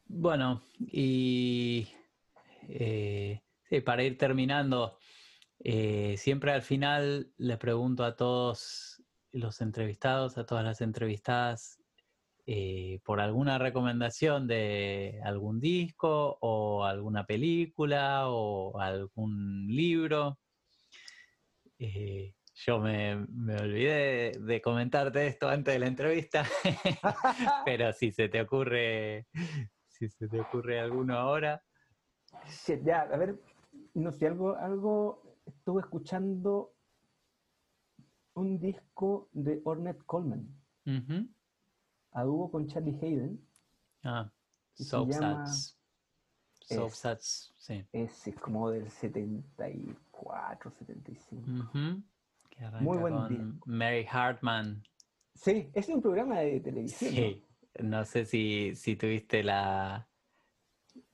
Bueno, 0.06 0.62
y 0.80 1.88
eh, 2.68 3.42
sí, 3.64 3.82
para 3.82 4.04
ir 4.04 4.18
terminando, 4.18 5.00
eh, 5.60 6.16
siempre 6.18 6.52
al 6.52 6.62
final 6.62 7.34
le 7.38 7.58
pregunto 7.58 8.04
a 8.04 8.16
todos 8.16 9.02
los 9.32 9.62
entrevistados, 9.62 10.38
a 10.38 10.46
todas 10.46 10.64
las 10.64 10.82
entrevistadas, 10.82 11.80
eh, 12.46 13.00
por 13.06 13.22
alguna 13.22 13.58
recomendación 13.58 14.48
de 14.48 15.22
algún 15.24 15.60
disco 15.62 16.38
o 16.42 16.84
alguna 16.84 17.26
película 17.26 18.28
o 18.28 18.80
algún 18.80 19.68
libro. 19.68 20.38
Eh, 21.86 22.34
yo 22.54 22.80
me, 22.80 23.14
olvidé 23.60 24.32
de, 24.40 24.62
comentarte 24.62 25.28
esto 25.28 25.50
antes 25.50 25.74
de 25.74 25.80
la 25.80 25.88
entrevista, 25.88 26.46
pero 27.66 27.92
si 27.92 28.14
se 28.14 28.30
te 28.30 28.40
ocurre, 28.40 29.28
si 29.90 30.08
se 30.08 30.30
te 30.30 30.40
ocurre 30.40 30.80
alguno 30.80 31.18
ahora. 31.18 31.62
ya, 32.86 33.02
a 33.02 33.18
ver, 33.18 33.38
no 33.96 34.14
sé, 34.14 34.28
algo, 34.28 34.56
algo 34.56 35.38
estuve 35.46 35.82
escuchando 35.82 36.74
un 38.36 38.62
disco 38.62 39.28
de 39.34 39.60
Ornette 39.66 40.06
Coleman. 40.06 40.48
A 42.14 42.24
dúo 42.24 42.50
con 42.50 42.66
Charlie 42.68 42.98
Hayden. 43.02 43.46
Ah, 44.06 44.32
Soapsats. 44.76 45.78
Soapsats, 46.62 47.54
sí. 47.58 47.86
Ese 47.92 48.30
es 48.30 48.36
como 48.38 48.70
del 48.72 48.90
74, 50.24 50.72
75. 50.72 51.72
Muy 52.80 52.98
buen 52.98 53.28
disco. 53.28 53.66
Mary 53.66 54.06
Hartman. 54.10 54.84
Sí, 55.36 55.70
es 55.74 55.90
un 55.90 56.02
programa 56.02 56.40
de 56.40 56.60
televisión. 56.60 57.12
Sí, 57.12 57.44
no, 57.80 58.06
sé 58.06 58.26
si, 58.26 58.76
si 58.76 58.96
tuviste 58.96 59.44
la, 59.44 60.08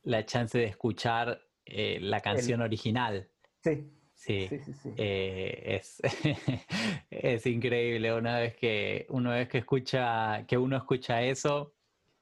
la 0.04 0.26
chance 0.26 0.58
de 0.58 0.66
escuchar 0.66 1.42
eh, 1.66 2.00
la 2.02 2.20
canción 2.20 2.62
original. 2.62 3.30
Sí, 3.64 3.90
Sí, 4.20 4.50
sí, 4.50 4.74
sí, 4.74 4.90
eh, 4.98 5.80
es, 5.80 6.02
es 7.10 7.46
increíble 7.46 8.14
una 8.14 8.38
vez 8.38 8.58
que 8.58 9.08
una 9.08 9.32
vez 9.32 9.48
que 9.48 9.60
escucha 9.60 10.46
que 10.46 10.58
uno 10.58 10.76
escucha 10.76 11.22
eso, 11.22 11.74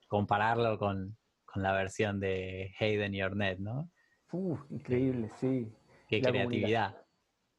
compararlo 0.08 0.78
con, 0.78 1.18
con 1.44 1.64
la 1.64 1.74
versión 1.74 2.20
de 2.20 2.72
Hayden 2.80 3.16
y 3.16 3.24
Ornette, 3.24 3.60
¿no? 3.62 3.90
Uh, 4.32 4.58
increíble, 4.70 5.32
sí. 5.40 5.68
Qué 6.08 6.22
creatividad. 6.22 7.06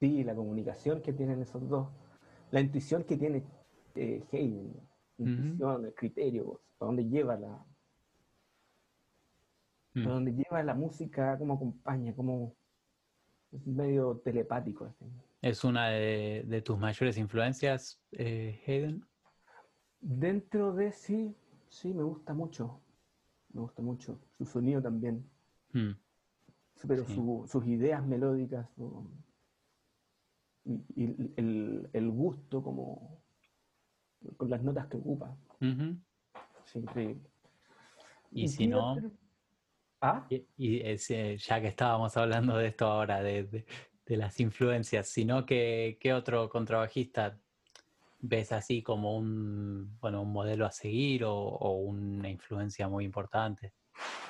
Sí, 0.01 0.25
la 0.25 0.35
comunicación 0.35 1.03
que 1.03 1.13
tienen 1.13 1.43
esos 1.43 1.69
dos, 1.69 1.89
la 2.51 2.61
intuición 2.61 3.05
que 3.05 3.17
tiene 3.17 3.45
eh, 3.95 4.25
Hayden, 4.33 4.75
intuición, 5.19 5.85
el 5.85 5.95
criterio, 5.95 6.61
a 6.81 6.85
dónde 6.85 7.05
lleva 7.05 7.37
la, 7.37 7.67
mm. 9.95 10.05
dónde 10.05 10.33
lleva 10.33 10.63
la 10.63 10.75
música, 10.75 11.37
cómo 11.37 11.55
acompaña, 11.55 12.15
cómo 12.15 12.55
es 13.53 13.67
medio 13.67 14.21
telepático. 14.25 14.95
¿Es 15.43 15.65
una 15.65 15.89
de, 15.89 16.63
tus 16.65 16.79
mayores 16.79 17.19
influencias, 17.19 18.01
eh, 18.13 18.61
Hayden? 18.67 19.05
Dentro 20.01 20.73
de 20.73 20.93
sí, 20.93 21.35
sí, 21.69 21.93
me 21.93 22.05
gusta 22.05 22.35
mucho. 22.35 22.81
Me 23.53 23.63
gusta 23.63 23.83
mucho. 23.83 24.21
Su 24.37 24.47
sonido 24.47 24.81
también. 24.81 25.29
Hmm. 25.73 25.93
Pero 26.87 27.05
sus 27.47 27.67
ideas 27.67 28.07
melódicas 28.07 28.69
y, 30.65 31.33
el, 31.37 32.11
gusto 32.11 32.63
como 32.63 33.23
con 34.37 34.51
las 34.51 34.63
notas 34.63 34.87
que 34.87 34.97
ocupa. 34.97 35.37
Es 35.61 36.77
increíble. 36.77 37.31
Y, 38.31 38.49
si 38.49 38.67
no, 38.67 38.97
¿Ah? 40.01 40.27
Y, 40.29 41.37
ya 41.37 41.61
que 41.61 41.69
estábamos 41.69 42.17
hablando 42.17 42.57
de 42.57 42.69
esto 42.69 42.87
ahora, 42.87 43.23
de, 43.23 43.65
las 44.07 44.41
influencias, 44.41 45.09
sino 45.09 45.45
que 45.45 45.99
qué 46.01 46.15
otro 46.15 46.49
contrabajista 46.49 47.39
ves 48.21 48.53
así 48.53 48.83
como 48.83 49.17
un, 49.17 49.99
bueno, 50.01 50.23
un 50.23 50.33
modelo 50.33 50.65
a 50.67 50.71
seguir 50.71 51.25
o, 51.25 51.73
una 51.73 52.29
influencia 52.29 52.89
muy 52.89 53.05
importante? 53.05 53.75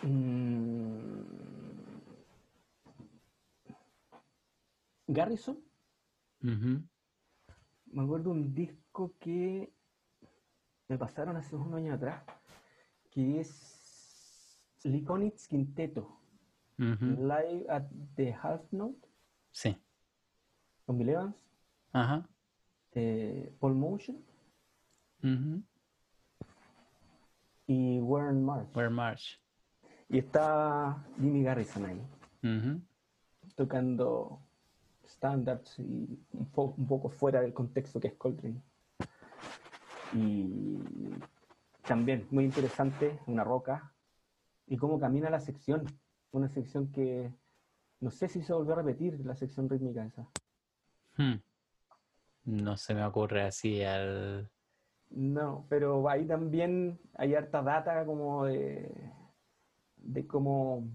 Mm. 0.02 1.77
Garrison. 5.08 5.58
Me 6.40 8.02
acuerdo 8.02 8.30
un 8.30 8.54
disco 8.54 9.14
que 9.18 9.72
me 10.86 10.98
pasaron 10.98 11.36
hace 11.36 11.56
unos 11.56 11.74
años 11.74 11.96
atrás, 11.96 12.22
que 13.10 13.40
es 13.40 14.60
Likonitz 14.84 15.48
Quinteto. 15.48 16.14
Live 16.76 17.66
at 17.68 17.88
the 18.14 18.32
Half 18.32 18.72
Note. 18.72 19.08
Sí. 19.50 19.76
Con 20.86 20.98
Bill 20.98 21.08
Evans. 21.08 21.36
Ajá. 21.92 22.28
Eh, 22.92 23.52
Paul 23.58 23.74
Motion. 23.74 24.24
Y 27.66 27.98
Warren 28.00 28.44
March. 28.44 28.68
Warren 28.76 28.92
March. 28.92 29.42
Y 30.08 30.18
está 30.18 31.04
Jimmy 31.18 31.42
Garrison 31.42 31.84
ahí. 31.86 32.00
Tocando 33.56 34.47
standards 35.18 35.78
y 35.78 36.18
un, 36.32 36.46
poco 36.86 37.10
fuera 37.10 37.40
del 37.40 37.52
contexto 37.52 38.00
que 38.00 38.08
es 38.08 38.14
Coltrane. 38.14 38.62
Y 40.14 40.78
también 41.86 42.26
muy 42.30 42.44
interesante, 42.44 43.18
una 43.26 43.44
roca, 43.44 43.92
y 44.66 44.76
cómo 44.76 44.98
camina 44.98 45.28
la 45.28 45.40
sección. 45.40 45.84
Una 46.30 46.48
sección 46.48 46.92
que 46.92 47.32
no 48.00 48.10
sé 48.10 48.28
si 48.28 48.42
se 48.42 48.52
volvió 48.52 48.74
a 48.74 48.76
repetir, 48.76 49.18
la 49.24 49.34
sección 49.34 49.68
rítmica 49.68 50.04
esa. 50.04 50.28
Hmm. 51.16 51.40
No 52.44 52.76
se 52.76 52.94
me 52.94 53.04
ocurre 53.04 53.42
así 53.42 53.82
al... 53.82 54.50
No, 55.10 55.66
pero 55.68 56.08
ahí 56.08 56.26
también 56.26 57.00
hay 57.14 57.34
harta 57.34 57.62
data 57.62 58.04
como 58.04 58.44
de, 58.44 58.92
de 59.96 60.26
cómo, 60.26 60.86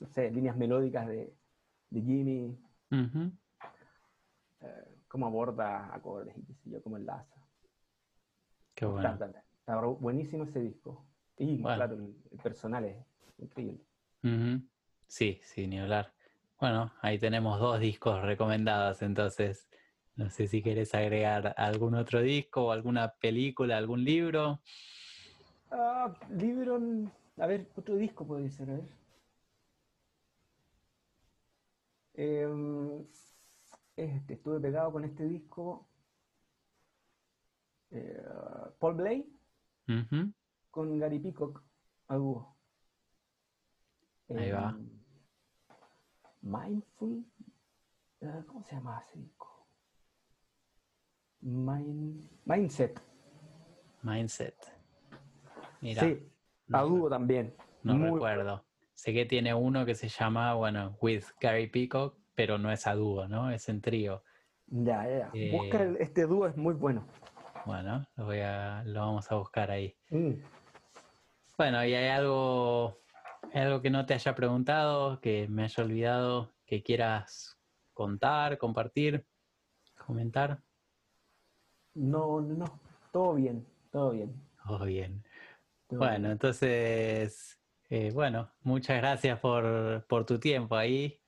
no 0.00 0.06
sé, 0.08 0.30
líneas 0.30 0.56
melódicas 0.56 1.06
de, 1.06 1.32
de 1.90 2.00
Jimmy, 2.00 2.58
eh, 4.64 4.84
cómo 5.08 5.26
aborda 5.26 5.94
acordes 5.94 6.36
y 6.36 6.42
qué 6.42 6.54
sé 6.54 6.70
yo, 6.70 6.82
cómo 6.82 6.96
enlaza. 6.96 7.34
Qué 8.74 8.86
bueno. 8.86 9.18
Está, 9.60 9.80
buenísimo 9.80 10.44
ese 10.44 10.60
disco. 10.60 11.04
Y 11.38 11.62
claro, 11.62 11.94
el, 11.94 12.38
personal 12.42 12.84
es 12.84 12.96
increíble. 13.38 13.80
Sí, 15.06 15.40
Sí, 15.42 15.66
ni 15.66 15.78
hablar. 15.78 16.12
Bueno, 16.60 16.92
ahí 17.00 17.18
tenemos 17.18 17.58
dos 17.60 17.80
discos 17.80 18.22
recomendados, 18.22 19.02
entonces 19.02 19.68
no 20.16 20.30
sé 20.30 20.46
si 20.46 20.62
quieres 20.62 20.94
agregar 20.94 21.54
algún 21.56 21.94
otro 21.94 22.22
disco 22.22 22.66
o 22.66 22.70
alguna 22.70 23.14
película, 23.20 23.76
algún 23.76 24.04
libro. 24.04 24.60
Ah, 25.70 26.14
libro, 26.30 26.80
a 27.38 27.46
ver, 27.46 27.68
otro 27.76 27.96
disco 27.96 28.24
puede 28.26 28.48
ser, 28.50 28.70
a 28.70 28.74
ver. 28.74 28.88
Em, 32.14 33.04
este, 33.96 34.34
estuve 34.34 34.60
pegado 34.60 34.92
con 34.92 35.04
este 35.04 35.24
disco. 35.24 35.88
Eh, 37.90 38.22
Paul 38.78 38.94
Blay 38.94 39.28
con 40.70 40.98
Gary 40.98 41.18
Peacock 41.18 41.62
a 42.08 42.14
Ahí 42.14 42.20
va. 44.50 44.70
Em, 44.70 44.88
Mindful. 46.42 47.24
Eh, 48.20 48.42
¿Cómo 48.46 48.64
se 48.64 48.74
llama 48.74 49.00
ese 49.00 49.18
disco? 49.18 49.66
mindset. 51.40 53.00
Mindset. 54.02 54.56
Mira. 55.80 56.02
Sí, 56.02 56.28
a 56.72 56.82
dúo 56.82 57.08
también. 57.10 57.54
No 57.82 57.98
recuerdo. 57.98 58.64
Sé 58.94 59.12
que 59.12 59.26
tiene 59.26 59.52
uno 59.52 59.84
que 59.84 59.94
se 59.94 60.08
llama, 60.08 60.54
bueno, 60.54 60.96
With 61.02 61.24
Gary 61.40 61.66
Peacock, 61.66 62.16
pero 62.34 62.58
no 62.58 62.70
es 62.70 62.86
a 62.86 62.94
dúo, 62.94 63.28
¿no? 63.28 63.50
Es 63.50 63.68
en 63.68 63.80
trío. 63.80 64.22
Ya, 64.66 65.06
ya. 65.08 65.30
Busca 65.52 65.84
eh, 65.84 65.96
este 66.00 66.26
dúo, 66.26 66.46
es 66.46 66.56
muy 66.56 66.74
bueno. 66.74 67.06
Bueno, 67.66 68.06
lo, 68.16 68.26
voy 68.26 68.40
a, 68.40 68.82
lo 68.84 69.00
vamos 69.00 69.30
a 69.30 69.36
buscar 69.36 69.70
ahí. 69.70 69.96
Mm. 70.10 70.32
Bueno, 71.56 71.84
y 71.84 71.94
hay 71.94 72.08
algo, 72.08 72.98
algo 73.52 73.80
que 73.80 73.90
no 73.90 74.04
te 74.04 74.14
haya 74.14 74.34
preguntado, 74.34 75.20
que 75.20 75.46
me 75.48 75.64
haya 75.64 75.82
olvidado, 75.82 76.52
que 76.66 76.82
quieras 76.82 77.58
contar, 77.92 78.58
compartir, 78.58 79.26
comentar. 80.06 80.60
No, 81.94 82.40
no, 82.40 82.80
todo 83.12 83.34
bien, 83.34 83.64
todo 83.90 84.10
bien. 84.10 84.34
Todo 84.66 84.84
bien. 84.84 85.24
bueno, 85.90 86.32
entonces, 86.32 87.60
eh, 87.88 88.10
bueno, 88.12 88.50
muchas 88.62 88.96
gracias 88.96 89.38
por, 89.38 90.04
por 90.08 90.26
tu 90.26 90.40
tiempo 90.40 90.74
ahí. 90.74 91.20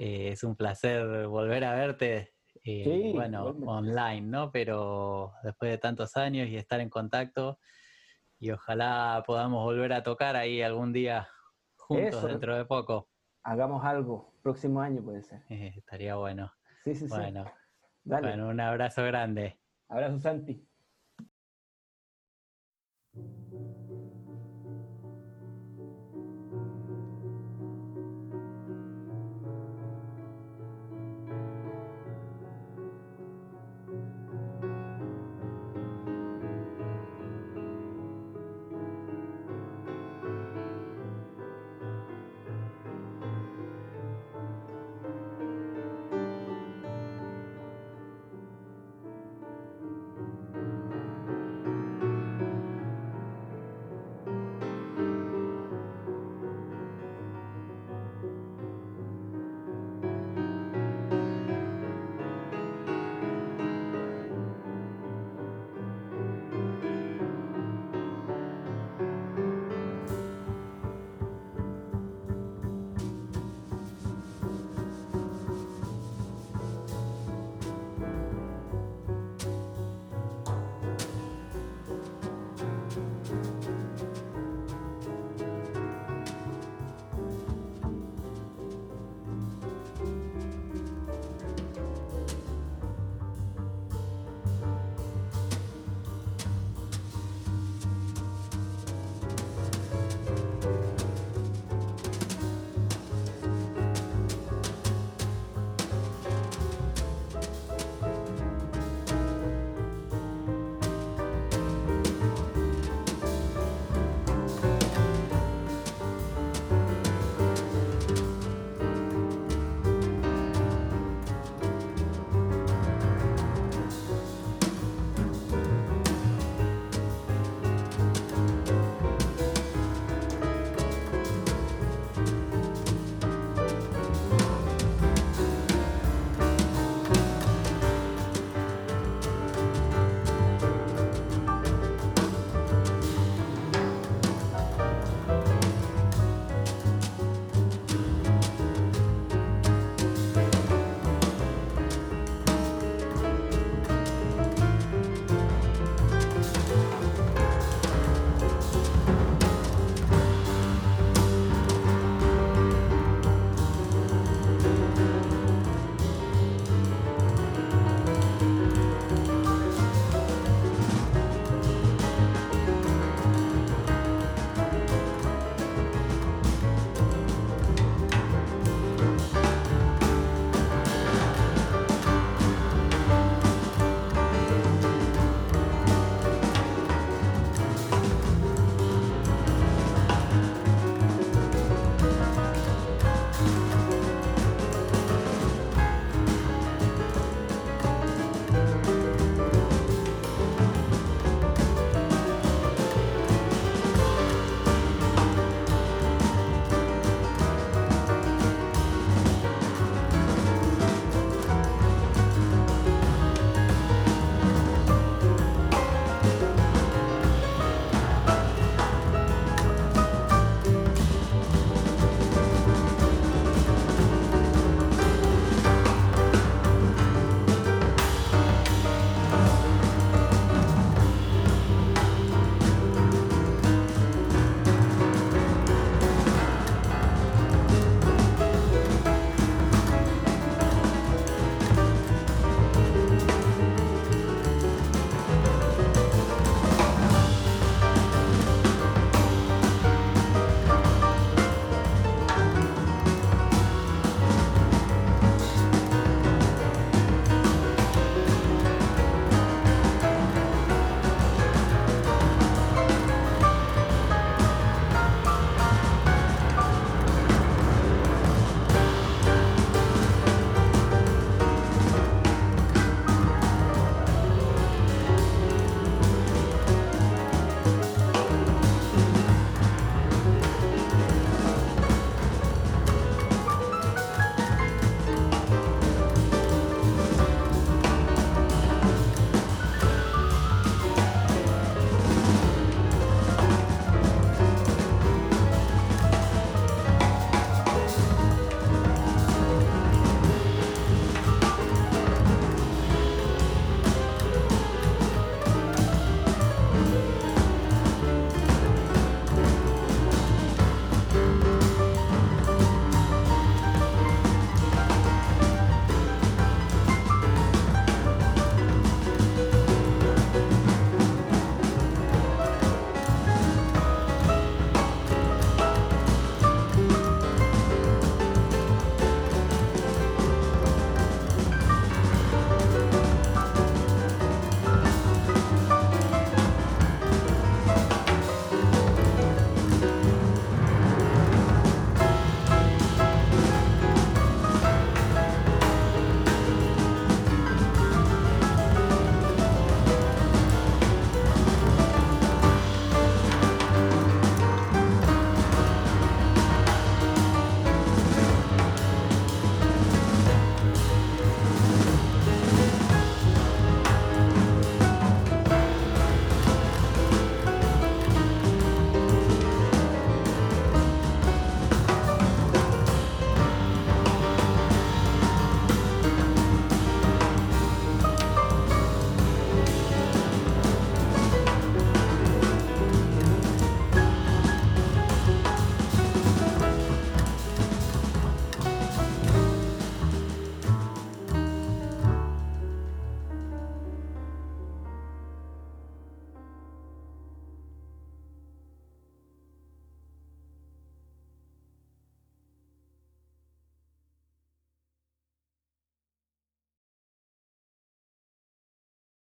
Eh, 0.00 0.28
es 0.28 0.44
un 0.44 0.54
placer 0.54 1.26
volver 1.26 1.64
a 1.64 1.74
verte, 1.74 2.32
eh, 2.64 3.10
bueno, 3.12 3.46
online, 3.66 4.20
¿no? 4.20 4.52
Pero 4.52 5.32
después 5.42 5.72
de 5.72 5.78
tantos 5.78 6.16
años 6.16 6.46
y 6.48 6.56
estar 6.56 6.78
en 6.78 6.88
contacto, 6.88 7.58
y 8.38 8.52
ojalá 8.52 9.24
podamos 9.26 9.64
volver 9.64 9.92
a 9.92 10.04
tocar 10.04 10.36
ahí 10.36 10.62
algún 10.62 10.92
día 10.92 11.28
juntos 11.76 12.22
dentro 12.22 12.56
de 12.56 12.64
poco. 12.64 13.08
Hagamos 13.42 13.84
algo, 13.84 14.34
próximo 14.40 14.80
año 14.80 15.02
puede 15.02 15.24
ser. 15.24 15.42
Eh, 15.48 15.72
estaría 15.76 16.14
bueno. 16.14 16.52
Sí, 16.84 16.94
sí, 16.94 17.08
bueno, 17.08 17.44
sí. 17.44 17.50
Dale. 18.04 18.28
Bueno, 18.28 18.48
un 18.50 18.60
abrazo 18.60 19.02
grande. 19.02 19.58
Abrazo, 19.88 20.20
Santi. 20.20 20.64